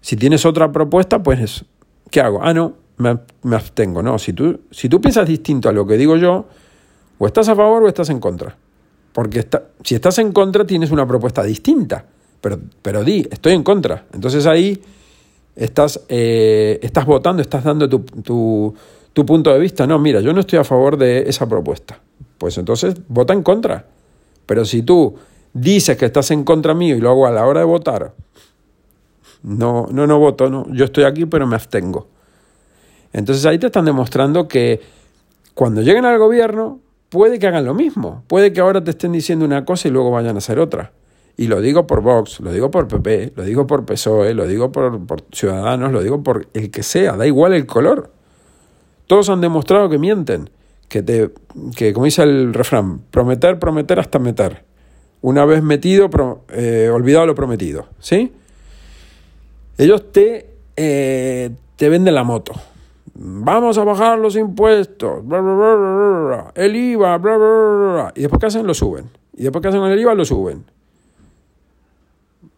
[0.00, 1.64] Si tienes otra propuesta, pues,
[2.10, 2.40] ¿qué hago?
[2.42, 4.02] Ah, no, me, me abstengo.
[4.02, 6.46] No, si tú, si tú piensas distinto a lo que digo yo,
[7.18, 8.56] o estás a favor o estás en contra.
[9.12, 12.04] Porque está, si estás en contra, tienes una propuesta distinta.
[12.40, 14.06] Pero, pero di, estoy en contra.
[14.12, 14.80] Entonces ahí
[15.56, 18.74] estás, eh, estás votando, estás dando tu, tu,
[19.12, 19.86] tu punto de vista.
[19.86, 22.00] No, mira, yo no estoy a favor de esa propuesta.
[22.38, 23.86] Pues entonces vota en contra.
[24.46, 25.16] Pero si tú
[25.52, 28.14] dices que estás en contra mío y luego a la hora de votar,
[29.42, 32.08] no, no, no voto, no, yo estoy aquí pero me abstengo.
[33.12, 34.80] Entonces ahí te están demostrando que
[35.54, 39.44] cuando lleguen al gobierno puede que hagan lo mismo, puede que ahora te estén diciendo
[39.44, 40.92] una cosa y luego vayan a hacer otra.
[41.38, 44.72] Y lo digo por Vox, lo digo por PP, lo digo por PSOE, lo digo
[44.72, 48.10] por, Ciudadanos, lo digo por el que sea, da igual el color.
[49.06, 50.50] Todos han demostrado que mienten,
[50.88, 51.30] que, te,
[51.76, 54.64] que como dice el refrán, prometer, prometer hasta meter.
[55.20, 56.10] Una vez metido,
[56.48, 57.86] eh, olvidado lo prometido.
[58.00, 58.32] ¿Sí?
[59.78, 62.52] Ellos te, eh, te venden la moto.
[63.14, 65.22] Vamos a bajar los impuestos,
[66.56, 69.04] el IVA, y después que hacen lo suben.
[69.36, 70.64] Y después que hacen el IVA lo suben.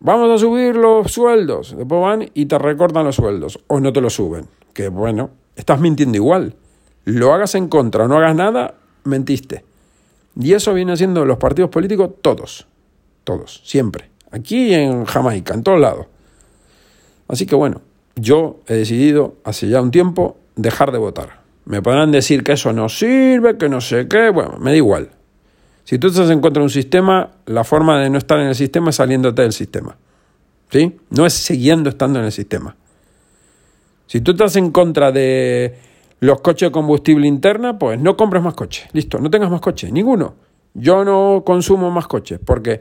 [0.03, 1.77] Vamos a subir los sueldos.
[1.77, 4.47] Después van y te recortan los sueldos o no te lo suben.
[4.73, 6.55] Que bueno, estás mintiendo igual.
[7.05, 8.75] Lo hagas en contra o no hagas nada,
[9.05, 9.63] mentiste.
[10.41, 12.67] Y eso viene haciendo los partidos políticos todos.
[13.25, 14.09] Todos, siempre.
[14.31, 16.07] Aquí en Jamaica, en todos lados.
[17.29, 17.83] Así que bueno,
[18.17, 21.41] yo he decidido hace ya un tiempo dejar de votar.
[21.67, 25.11] Me podrán decir que eso no sirve, que no sé qué, bueno, me da igual.
[25.85, 28.55] Si tú estás en contra de un sistema, la forma de no estar en el
[28.55, 29.97] sistema es saliéndote del sistema.
[30.71, 30.97] ¿Sí?
[31.11, 32.77] No es siguiendo estando en el sistema.
[34.07, 35.77] Si tú estás en contra de
[36.21, 38.89] los coches de combustible interna, pues no compres más coches.
[38.93, 40.35] Listo, no tengas más coches, ninguno.
[40.75, 42.81] Yo no consumo más coches porque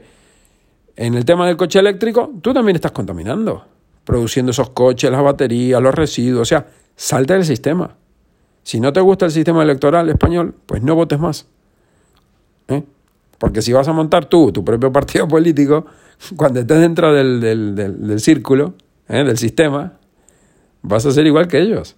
[0.96, 3.64] en el tema del coche eléctrico tú también estás contaminando
[4.04, 7.96] produciendo esos coches, las baterías, los residuos, o sea, salta del sistema.
[8.62, 11.46] Si no te gusta el sistema electoral español, pues no votes más.
[12.70, 12.82] ¿Eh?
[13.38, 15.86] Porque si vas a montar tú tu propio partido político,
[16.36, 18.74] cuando estés dentro del, del, círculo,
[19.08, 19.24] ¿eh?
[19.24, 19.94] del sistema,
[20.82, 21.96] vas a ser igual que ellos.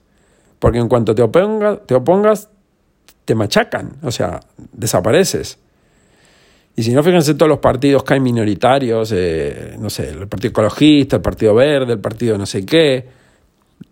[0.58, 1.22] Porque en cuanto te,
[1.86, 2.48] te opongas,
[3.24, 4.40] te machacan, o sea,
[4.72, 5.58] desapareces.
[6.74, 10.50] Y si no, fíjense todos los partidos que hay minoritarios, eh, no sé, el Partido
[10.50, 13.08] Ecologista, el Partido Verde, el Partido no sé qué,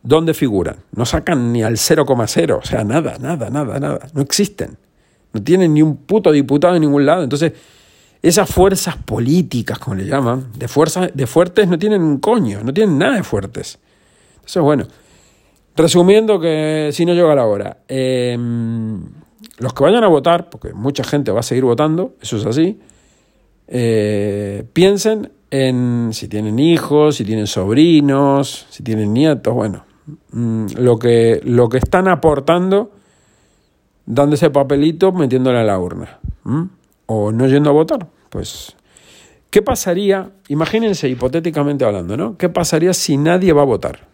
[0.02, 0.76] ¿dónde figuran?
[0.92, 4.78] No sacan ni al 0,0, o sea, nada, nada, nada, nada, no existen.
[5.32, 7.22] No tienen ni un puto diputado en ningún lado.
[7.22, 7.52] Entonces,
[8.22, 12.72] esas fuerzas políticas, como le llaman, de, fuerzas, de fuertes no tienen un coño, no
[12.72, 13.78] tienen nada de fuertes.
[14.34, 14.86] Entonces, bueno,
[15.74, 18.36] resumiendo que si no llega la hora, eh,
[19.58, 22.78] los que vayan a votar, porque mucha gente va a seguir votando, eso es así,
[23.68, 29.84] eh, piensen en si tienen hijos, si tienen sobrinos, si tienen nietos, bueno,
[30.32, 32.92] mm, lo, que, lo que están aportando
[34.10, 36.18] dando ese papelito metiéndole a la urna.
[37.06, 38.08] O no yendo a votar.
[38.28, 38.76] Pues,
[39.50, 40.30] ¿qué pasaría?
[40.48, 42.36] Imagínense, hipotéticamente hablando, ¿no?
[42.36, 44.08] ¿Qué pasaría si nadie va a votar?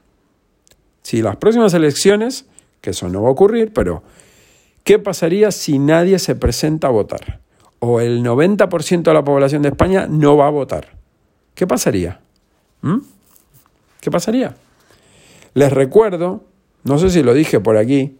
[1.02, 2.46] Si las próximas elecciones,
[2.80, 4.02] que eso no va a ocurrir, pero
[4.86, 7.40] ¿Qué pasaría si nadie se presenta a votar?
[7.80, 10.96] O el 90% de la población de España no va a votar.
[11.56, 12.20] ¿Qué pasaría?
[14.00, 14.54] ¿Qué pasaría?
[15.54, 16.44] Les recuerdo,
[16.84, 18.16] no sé si lo dije por aquí,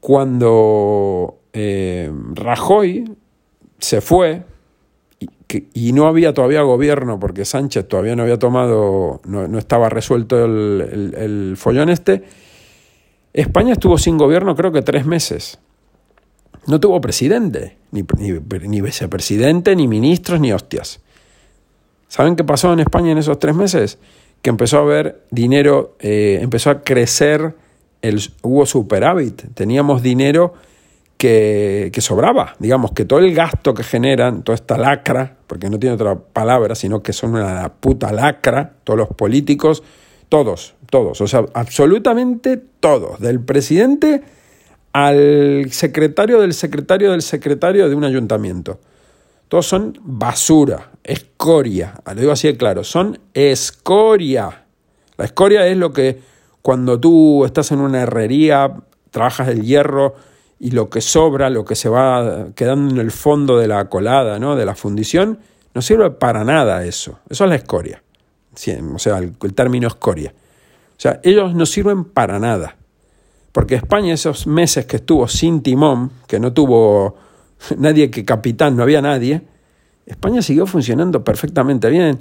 [0.00, 3.16] cuando eh, Rajoy
[3.78, 4.42] se fue
[5.72, 11.14] y, no había todavía gobierno porque Sánchez todavía no había tomado, no, estaba resuelto el,
[11.16, 12.24] el follón este,
[13.32, 15.58] España estuvo sin gobierno creo que tres meses.
[16.66, 21.00] No tuvo presidente, ni, ni, vicepresidente, ni ministros, ni hostias.
[22.08, 23.98] ¿Saben qué pasó en España en esos tres meses?
[24.42, 27.54] Que empezó a haber dinero, eh, empezó a crecer,
[28.02, 30.54] el, hubo superávit, teníamos dinero
[31.16, 32.54] que, que, sobraba.
[32.58, 36.74] Digamos que todo el gasto que generan, toda esta lacra, porque no tiene otra palabra,
[36.74, 39.82] sino que son una puta lacra, todos los políticos,
[40.28, 44.22] todos, todos, o sea, absolutamente todos, del presidente
[44.92, 48.80] al secretario del secretario del secretario de un ayuntamiento.
[49.48, 51.94] Todos son basura, escoria.
[52.04, 54.64] Lo digo así de claro, son escoria.
[55.16, 56.20] La escoria es lo que
[56.62, 58.74] cuando tú estás en una herrería,
[59.10, 60.14] trabajas el hierro
[60.58, 64.38] y lo que sobra, lo que se va quedando en el fondo de la colada,
[64.38, 64.56] ¿no?
[64.56, 65.38] de la fundición,
[65.74, 67.20] no sirve para nada eso.
[67.28, 68.02] Eso es la escoria.
[68.52, 70.32] o sea, el, el término escoria.
[70.32, 72.76] O sea, ellos no sirven para nada.
[73.52, 77.16] Porque España esos meses que estuvo sin timón, que no tuvo
[77.76, 79.42] nadie que capitán, no había nadie,
[80.06, 82.20] España siguió funcionando perfectamente bien.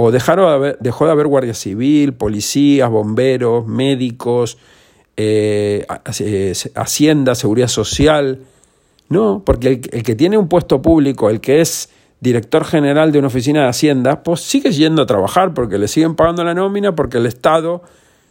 [0.00, 4.56] O dejaron dejó de haber guardia civil, policías, bomberos, médicos,
[5.16, 5.84] eh,
[6.20, 8.38] eh, hacienda, seguridad social.
[9.08, 11.90] No, porque el, el, que tiene un puesto público, el que es
[12.20, 16.14] director general de una oficina de hacienda, pues sigue yendo a trabajar porque le siguen
[16.14, 17.82] pagando la nómina, porque el Estado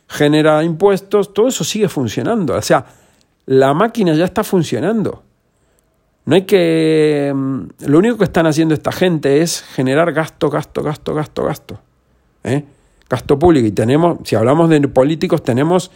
[0.07, 2.55] genera impuestos, todo eso sigue funcionando.
[2.55, 2.86] O sea,
[3.45, 5.22] la máquina ya está funcionando.
[6.28, 7.32] No hay que...
[7.34, 11.80] Mm, lo único que están haciendo esta gente es generar gasto, gasto, gasto, gasto, gasto.
[12.43, 12.65] ¿eh?
[13.09, 13.65] Gasto público.
[13.65, 15.89] Y tenemos, si hablamos de políticos, tenemos,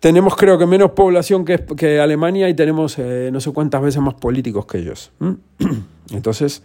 [0.00, 4.14] tenemos creo que menos población que, Alemania y tenemos eh, no sé cuántas veces más
[4.14, 5.12] políticos que ellos.
[6.10, 6.64] Entonces,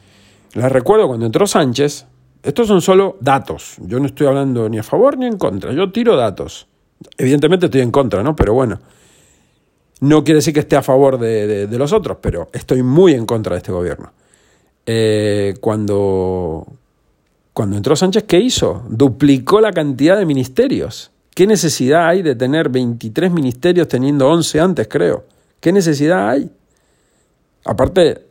[0.55, 2.07] les recuerdo cuando entró Sánchez,
[2.41, 3.76] estos son solo datos.
[3.86, 5.74] Yo no estoy hablando ni a favor ni en contra.
[5.74, 6.68] Yo tiro datos.
[7.20, 8.36] Evidentemente estoy en contra, ¿no?
[8.36, 8.80] Pero bueno.
[10.02, 13.56] No quiere decir que esté a favor de, los otros, pero estoy muy en contra
[13.56, 14.12] de este gobierno.
[14.86, 16.66] Eh, cuando,
[17.54, 18.84] cuando entró Sánchez, ¿qué hizo?
[18.89, 21.12] Duplicó la cantidad de ministerios.
[21.36, 25.26] ¿Qué necesidad hay de tener 23 ministerios teniendo 11 antes, creo?
[25.60, 26.50] ¿Qué necesidad hay?
[27.66, 28.26] Aparte,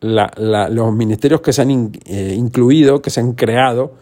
[0.00, 3.94] los ministerios que se han eh, incluido, que se han creado,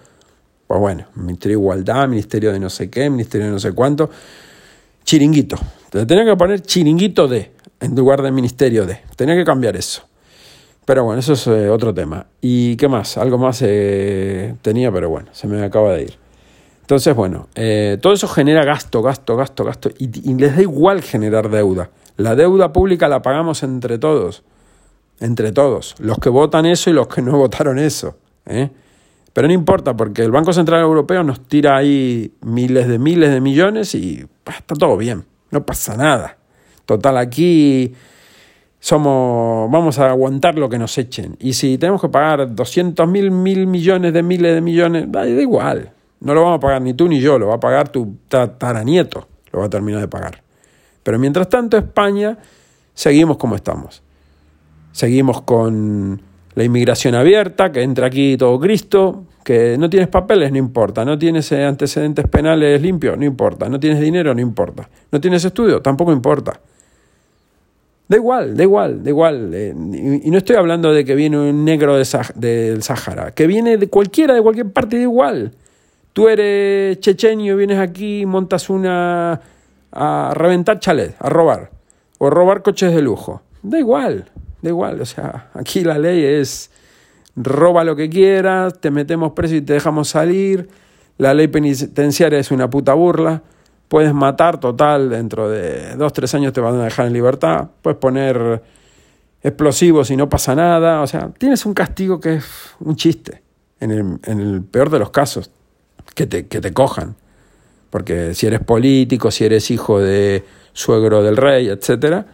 [0.66, 4.10] pues bueno, Ministerio de Igualdad, Ministerio de no sé qué, Ministerio de no sé cuánto,
[5.04, 5.56] chiringuito.
[5.90, 9.00] Tenía que poner chiringuito de en lugar de ministerio de.
[9.16, 10.02] Tenía que cambiar eso.
[10.84, 12.26] Pero bueno, eso es eh, otro tema.
[12.40, 13.16] ¿Y qué más?
[13.16, 16.14] Algo más eh, tenía, pero bueno, se me acaba de ir.
[16.80, 19.90] Entonces, bueno, eh, todo eso genera gasto, gasto, gasto, gasto.
[19.98, 21.90] Y, y, les da igual generar deuda.
[22.16, 24.42] La deuda pública la pagamos entre todos.
[25.20, 25.94] Entre todos.
[25.98, 28.16] Los que votan eso y los que no votaron eso.
[29.32, 33.40] Pero no importa, porque el Banco Central Europeo nos tira ahí miles de miles de
[33.40, 35.24] millones y está todo bien.
[35.50, 36.36] No pasa nada.
[36.84, 37.94] Total, aquí
[38.78, 41.36] somos, vamos a aguantar lo que nos echen.
[41.38, 45.92] Y si tenemos que pagar 200 mil, mil millones de miles de millones, da, igual.
[46.20, 49.26] No lo vamos a pagar ni tú ni yo, lo va a pagar tu tataranieto,
[49.50, 50.42] lo va a terminar de pagar.
[51.02, 52.38] Pero mientras tanto, España,
[52.92, 54.02] seguimos como estamos.
[54.92, 56.20] Seguimos con
[56.54, 61.18] la inmigración abierta, que entra aquí todo Cristo, que no tienes papeles, no importa, no
[61.18, 65.80] tienes eh, antecedentes penales limpios, no importa, no tienes dinero, no importa, no tienes estudio,
[65.80, 66.60] tampoco importa.
[68.08, 69.50] Da igual, da igual, da igual.
[69.54, 69.74] Eh,
[70.22, 74.34] y no estoy hablando de que viene un negro del Sahara, que viene de cualquiera,
[74.34, 75.52] de cualquier parte, da igual.
[76.12, 79.40] Tú eres chechenio, vienes aquí, montas una...
[79.92, 81.70] a reventar chalet, a robar,
[82.18, 83.40] o robar coches de lujo.
[83.62, 84.30] Da igual,
[84.62, 86.70] da igual, o sea, aquí la ley es
[87.36, 90.68] roba lo que quieras, te metemos preso y te dejamos salir,
[91.18, 93.42] la ley penitenciaria es una puta burla,
[93.88, 97.98] puedes matar total, dentro de dos, tres años te van a dejar en libertad, puedes
[97.98, 98.62] poner
[99.42, 102.44] explosivos y no pasa nada, o sea, tienes un castigo que es
[102.80, 103.42] un chiste,
[103.80, 105.50] en el, en el peor de los casos,
[106.14, 107.16] que te, que te cojan,
[107.90, 112.26] porque si eres político, si eres hijo de suegro del rey, etcétera,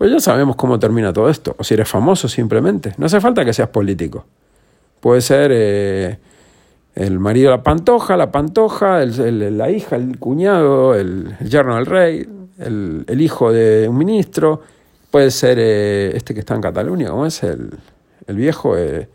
[0.00, 1.54] pues ya sabemos cómo termina todo esto.
[1.58, 2.94] O si eres famoso simplemente.
[2.96, 4.24] No hace falta que seas político.
[4.98, 6.18] Puede ser eh,
[6.94, 11.84] el marido de la pantoja, la pantoja, el, la hija, el cuñado, el, yerno del
[11.84, 12.26] rey,
[12.56, 14.62] el, hijo de un ministro.
[15.10, 17.42] Puede ser eh, este que está en Cataluña, ¿cómo es?
[17.42, 17.68] El,
[18.28, 19.06] viejo, eh,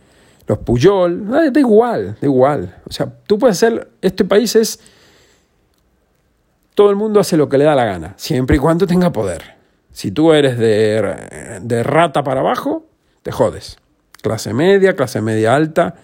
[0.45, 1.27] los Puyol.
[1.31, 2.75] Da, da igual, da igual.
[2.87, 4.79] O sea, tú puedes ser, este país es,
[6.75, 9.54] todo el mundo hace lo que le da la gana, siempre y cuando tenga poder.
[9.95, 12.85] Si tú eres de, de rata para abajo,
[13.23, 13.77] te jodes.
[14.21, 15.95] Clase media, clase media alta,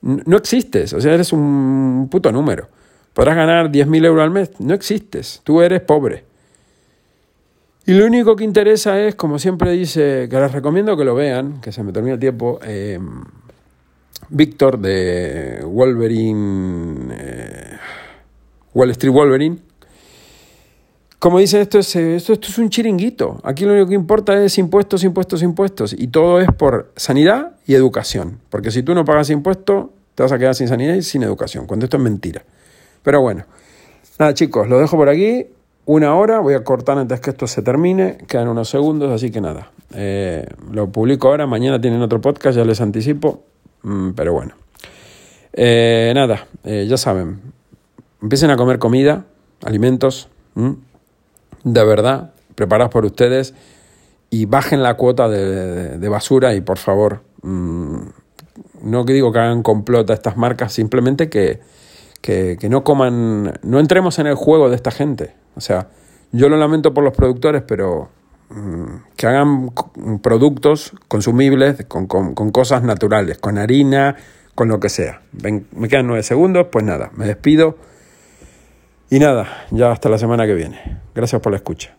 [0.00, 2.68] no existes, o sea, eres un puto número.
[3.12, 6.24] Podrás ganar 10.000 euros al mes, no existes, tú eres pobre.
[7.84, 11.60] Y lo único que interesa es, como siempre dice, que les recomiendo que lo vean,
[11.60, 12.98] que se me termina el tiempo, eh,
[14.30, 17.76] Víctor de Wolverine, eh,
[18.72, 19.58] Wall Street Wolverine,
[21.18, 23.40] como dicen, esto es, esto, esto es un chiringuito.
[23.42, 25.92] Aquí lo único que importa es impuestos, impuestos, impuestos.
[25.92, 28.38] Y todo es por sanidad y educación.
[28.50, 31.66] Porque si tú no pagas impuestos, te vas a quedar sin sanidad y sin educación.
[31.66, 32.44] Cuando esto es mentira.
[33.02, 33.44] Pero bueno.
[34.18, 35.46] Nada, chicos, lo dejo por aquí.
[35.86, 36.38] Una hora.
[36.38, 38.18] Voy a cortar antes que esto se termine.
[38.28, 39.72] Quedan unos segundos, así que nada.
[39.94, 41.48] Eh, lo publico ahora.
[41.48, 43.42] Mañana tienen otro podcast, ya les anticipo.
[43.82, 44.54] Mm, pero bueno.
[45.52, 47.40] Eh, nada, eh, ya saben.
[48.22, 49.24] Empiecen a comer comida,
[49.64, 50.28] alimentos
[51.64, 53.54] de verdad, preparados por ustedes
[54.30, 57.98] y bajen la cuota de, basura y por favor, mm,
[58.82, 61.60] no que digo que hagan complot a estas marcas, simplemente que,
[62.20, 65.34] que, que no coman, no entremos en el juego de esta gente.
[65.56, 65.88] O sea,
[66.32, 68.10] yo lo lamento por los productores, pero
[68.50, 69.70] mm, que hagan
[70.22, 74.16] productos consumibles con, con, con, cosas naturales, con harina,
[74.54, 75.22] con lo que sea.
[75.32, 77.76] Ven, me quedan nueve segundos, pues nada, me despido.
[79.10, 80.98] Y nada, ya hasta la semana que viene.
[81.14, 81.97] Gracias por la escucha.